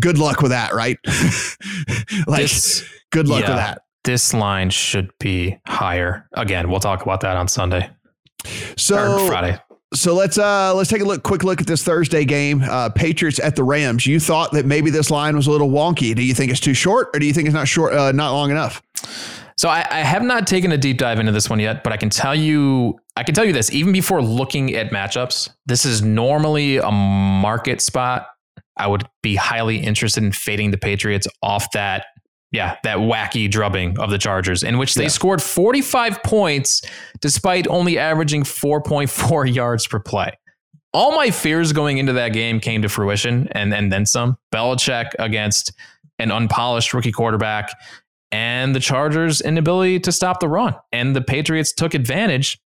[0.00, 0.98] good luck with that, right?
[2.26, 3.82] like, this, good luck yeah, with that.
[4.04, 6.28] This line should be higher.
[6.34, 7.88] Again, we'll talk about that on Sunday.
[8.76, 9.58] So Friday.
[9.94, 12.62] So let's uh let's take a look quick look at this Thursday game.
[12.62, 14.06] Uh Patriots at the Rams.
[14.06, 16.14] You thought that maybe this line was a little wonky.
[16.14, 18.32] Do you think it's too short or do you think it's not short uh, not
[18.32, 18.82] long enough?
[19.56, 21.96] So I, I, have not taken a deep dive into this one yet, but I
[21.96, 26.02] can tell you, I can tell you this, even before looking at matchups, this is
[26.02, 28.26] normally a market spot.
[28.76, 32.06] I would be highly interested in fading the Patriots off that,
[32.50, 35.08] yeah, that wacky drubbing of the Chargers, in which they yeah.
[35.08, 36.82] scored 45 points
[37.20, 40.36] despite only averaging 4.4 yards per play.
[40.92, 44.36] All my fears going into that game came to fruition and, and then some.
[44.52, 45.72] Belichick against
[46.18, 47.70] an unpolished rookie quarterback
[48.32, 50.74] and the Chargers' inability to stop the run.
[50.90, 52.58] And the Patriots took advantage.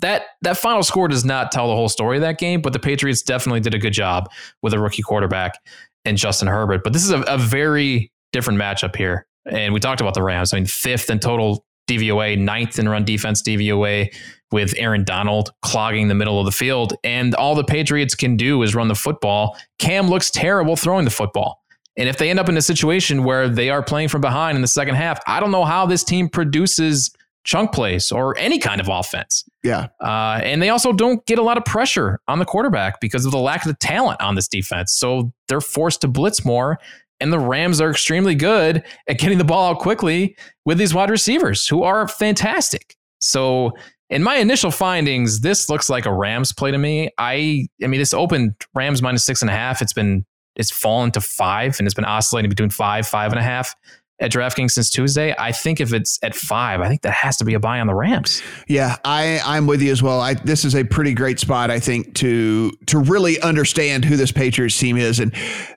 [0.00, 2.78] That that final score does not tell the whole story of that game, but the
[2.78, 4.30] Patriots definitely did a good job
[4.62, 5.58] with a rookie quarterback
[6.04, 6.82] and Justin Herbert.
[6.84, 9.26] But this is a, a very different matchup here.
[9.46, 10.52] And we talked about the Rams.
[10.52, 14.14] I mean, fifth in total DVOA, ninth in run defense DVOA,
[14.52, 16.94] with Aaron Donald clogging the middle of the field.
[17.02, 19.56] And all the Patriots can do is run the football.
[19.78, 21.62] Cam looks terrible throwing the football.
[21.96, 24.62] And if they end up in a situation where they are playing from behind in
[24.62, 27.10] the second half, I don't know how this team produces
[27.44, 29.44] chunk plays or any kind of offense.
[29.62, 29.88] Yeah.
[30.00, 33.32] Uh, and they also don't get a lot of pressure on the quarterback because of
[33.32, 34.92] the lack of the talent on this defense.
[34.92, 36.78] So they're forced to blitz more.
[37.20, 41.10] And the Rams are extremely good at getting the ball out quickly with these wide
[41.10, 42.96] receivers who are fantastic.
[43.20, 43.72] So
[44.10, 47.10] in my initial findings, this looks like a Rams play to me.
[47.18, 49.80] I I mean, this opened Rams minus six and a half.
[49.80, 50.26] It's been
[50.56, 53.74] it's fallen to five and it's been oscillating between five, five and a half
[54.22, 55.34] at DraftKings since Tuesday.
[55.38, 57.88] I think if it's at five, I think that has to be a buy on
[57.88, 58.42] the Rams.
[58.68, 60.20] Yeah, I I'm with you as well.
[60.20, 64.32] I this is a pretty great spot, I think, to to really understand who this
[64.32, 65.34] Patriots team is, and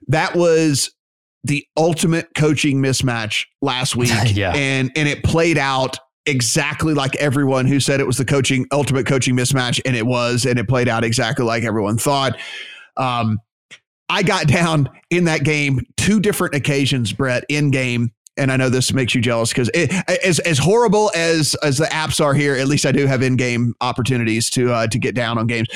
[0.08, 0.92] that was
[1.44, 4.10] the ultimate coaching mismatch last week.
[4.34, 8.66] yeah, and and it played out exactly like everyone who said it was the coaching
[8.72, 12.38] ultimate coaching mismatch, and it was, and it played out exactly like everyone thought.
[12.96, 13.40] Um,
[14.08, 18.68] I got down in that game two different occasions, Brett, in game and I know
[18.68, 19.68] this makes you jealous because
[20.24, 23.36] as as horrible as as the apps are here, at least I do have in
[23.36, 25.68] game opportunities to uh, to get down on games.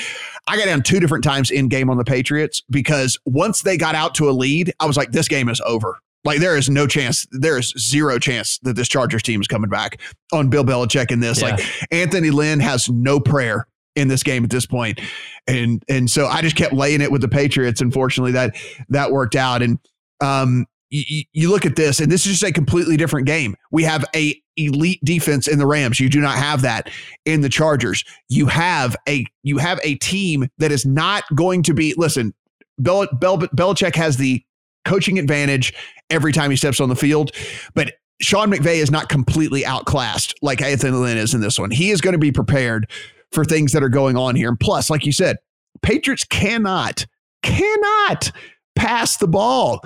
[0.47, 3.95] I got down two different times in game on the Patriots because once they got
[3.95, 5.99] out to a lead, I was like, this game is over.
[6.23, 9.69] Like there is no chance, there is zero chance that this Chargers team is coming
[9.69, 9.99] back
[10.31, 11.41] on Bill Belichick in this.
[11.41, 11.51] Yeah.
[11.51, 15.01] Like Anthony Lynn has no prayer in this game at this point.
[15.47, 17.81] And and so I just kept laying it with the Patriots.
[17.81, 18.55] Unfortunately, that
[18.89, 19.61] that worked out.
[19.63, 19.79] And
[20.21, 23.55] um you, you look at this, and this is just a completely different game.
[23.71, 25.99] We have a elite defense in the Rams.
[25.99, 26.89] You do not have that
[27.25, 28.03] in the Chargers.
[28.29, 31.93] You have a you have a team that is not going to be.
[31.97, 32.33] Listen,
[32.77, 34.43] Bel, Bel, Belichick has the
[34.85, 35.73] coaching advantage
[36.09, 37.31] every time he steps on the field.
[37.73, 41.71] But Sean McVay is not completely outclassed like Anthony Lynn is in this one.
[41.71, 42.89] He is going to be prepared
[43.31, 44.49] for things that are going on here.
[44.49, 45.37] And plus, like you said,
[45.81, 47.05] Patriots cannot,
[47.43, 48.31] cannot
[48.75, 49.81] pass the ball.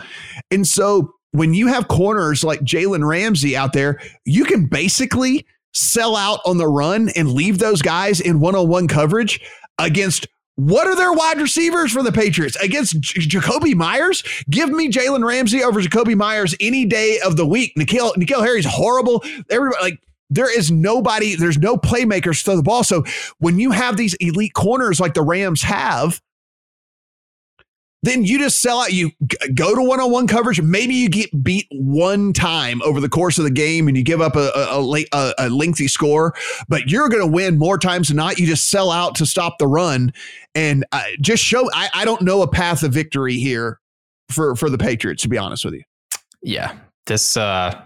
[0.51, 6.15] And so when you have corners like Jalen Ramsey out there, you can basically sell
[6.15, 9.41] out on the run and leave those guys in one on one coverage
[9.77, 14.23] against what are their wide receivers for the Patriots against J- Jakobi Meyers?
[14.49, 17.73] Give me Jalen Ramsey over Jakobi Meyers any day of the week.
[17.77, 19.21] N'Keal N'Keal Harry's horrible.
[19.49, 21.35] Everybody like there is nobody.
[21.35, 22.83] There's no playmakers to throw the ball.
[22.85, 23.03] So
[23.39, 26.21] when you have these elite corners like the Rams have,
[28.05, 28.93] then you just sell out.
[28.93, 29.11] You
[29.53, 30.61] go to one on one coverage.
[30.61, 34.21] Maybe you get beat one time over the course of the game and you give
[34.21, 36.33] up a, a, a, a lengthy score,
[36.67, 38.37] but you're going to win more times than not.
[38.39, 40.13] You just sell out to stop the run
[40.53, 41.69] and uh, just show.
[41.73, 43.79] I, I don't know a path of victory here
[44.29, 45.83] for, for the Patriots, to be honest with you.
[46.41, 46.77] Yeah.
[47.05, 47.81] This, uh,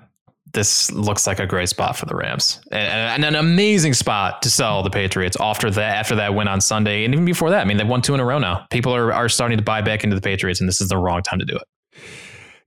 [0.53, 4.49] this looks like a great spot for the Rams and, and, an amazing spot to
[4.49, 7.61] sell the Patriots after that after that win on Sunday and even before that.
[7.61, 8.65] I mean, they've won two in a row now.
[8.71, 11.21] People are are starting to buy back into the Patriots, and this is the wrong
[11.21, 11.63] time to do it.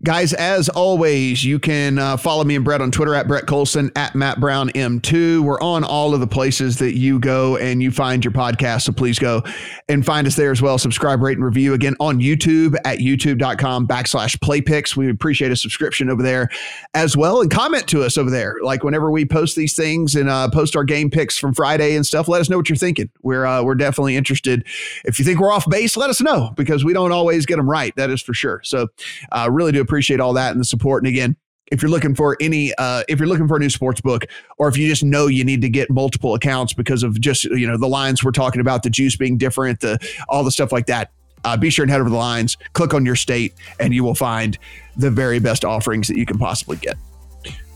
[0.05, 3.93] Guys, as always, you can uh, follow me and Brett on Twitter at Brett Collson,
[3.95, 5.43] at Matt Brown M2.
[5.43, 8.83] We're on all of the places that you go and you find your podcast.
[8.83, 9.45] So please go
[9.89, 10.77] and find us there as well.
[10.77, 14.97] Subscribe, rate, and review again on YouTube at youtube.com backslash playpicks.
[14.97, 16.49] We appreciate a subscription over there
[16.95, 17.41] as well.
[17.41, 18.57] And comment to us over there.
[18.61, 22.05] Like whenever we post these things and uh, post our game picks from Friday and
[22.05, 23.09] stuff, let us know what you're thinking.
[23.23, 24.67] We're, uh, we're definitely interested.
[25.05, 27.71] If you think we're off base, let us know because we don't always get them
[27.71, 27.95] right.
[27.95, 28.61] That is for sure.
[28.65, 28.89] So
[29.31, 31.03] uh, really do appreciate all that and the support.
[31.03, 31.37] And again,
[31.71, 34.25] if you're looking for any uh, if you're looking for a new sports book
[34.57, 37.67] or if you just know you need to get multiple accounts because of just you
[37.67, 40.87] know the lines we're talking about the juice being different the all the stuff like
[40.87, 41.13] that
[41.45, 44.15] uh, be sure and head over the lines click on your state and you will
[44.15, 44.59] find
[44.97, 46.97] the very best offerings that you can possibly get.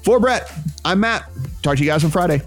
[0.03, 0.51] For brett
[0.85, 1.31] i'm matt.
[1.63, 2.41] Talk to you guys on friday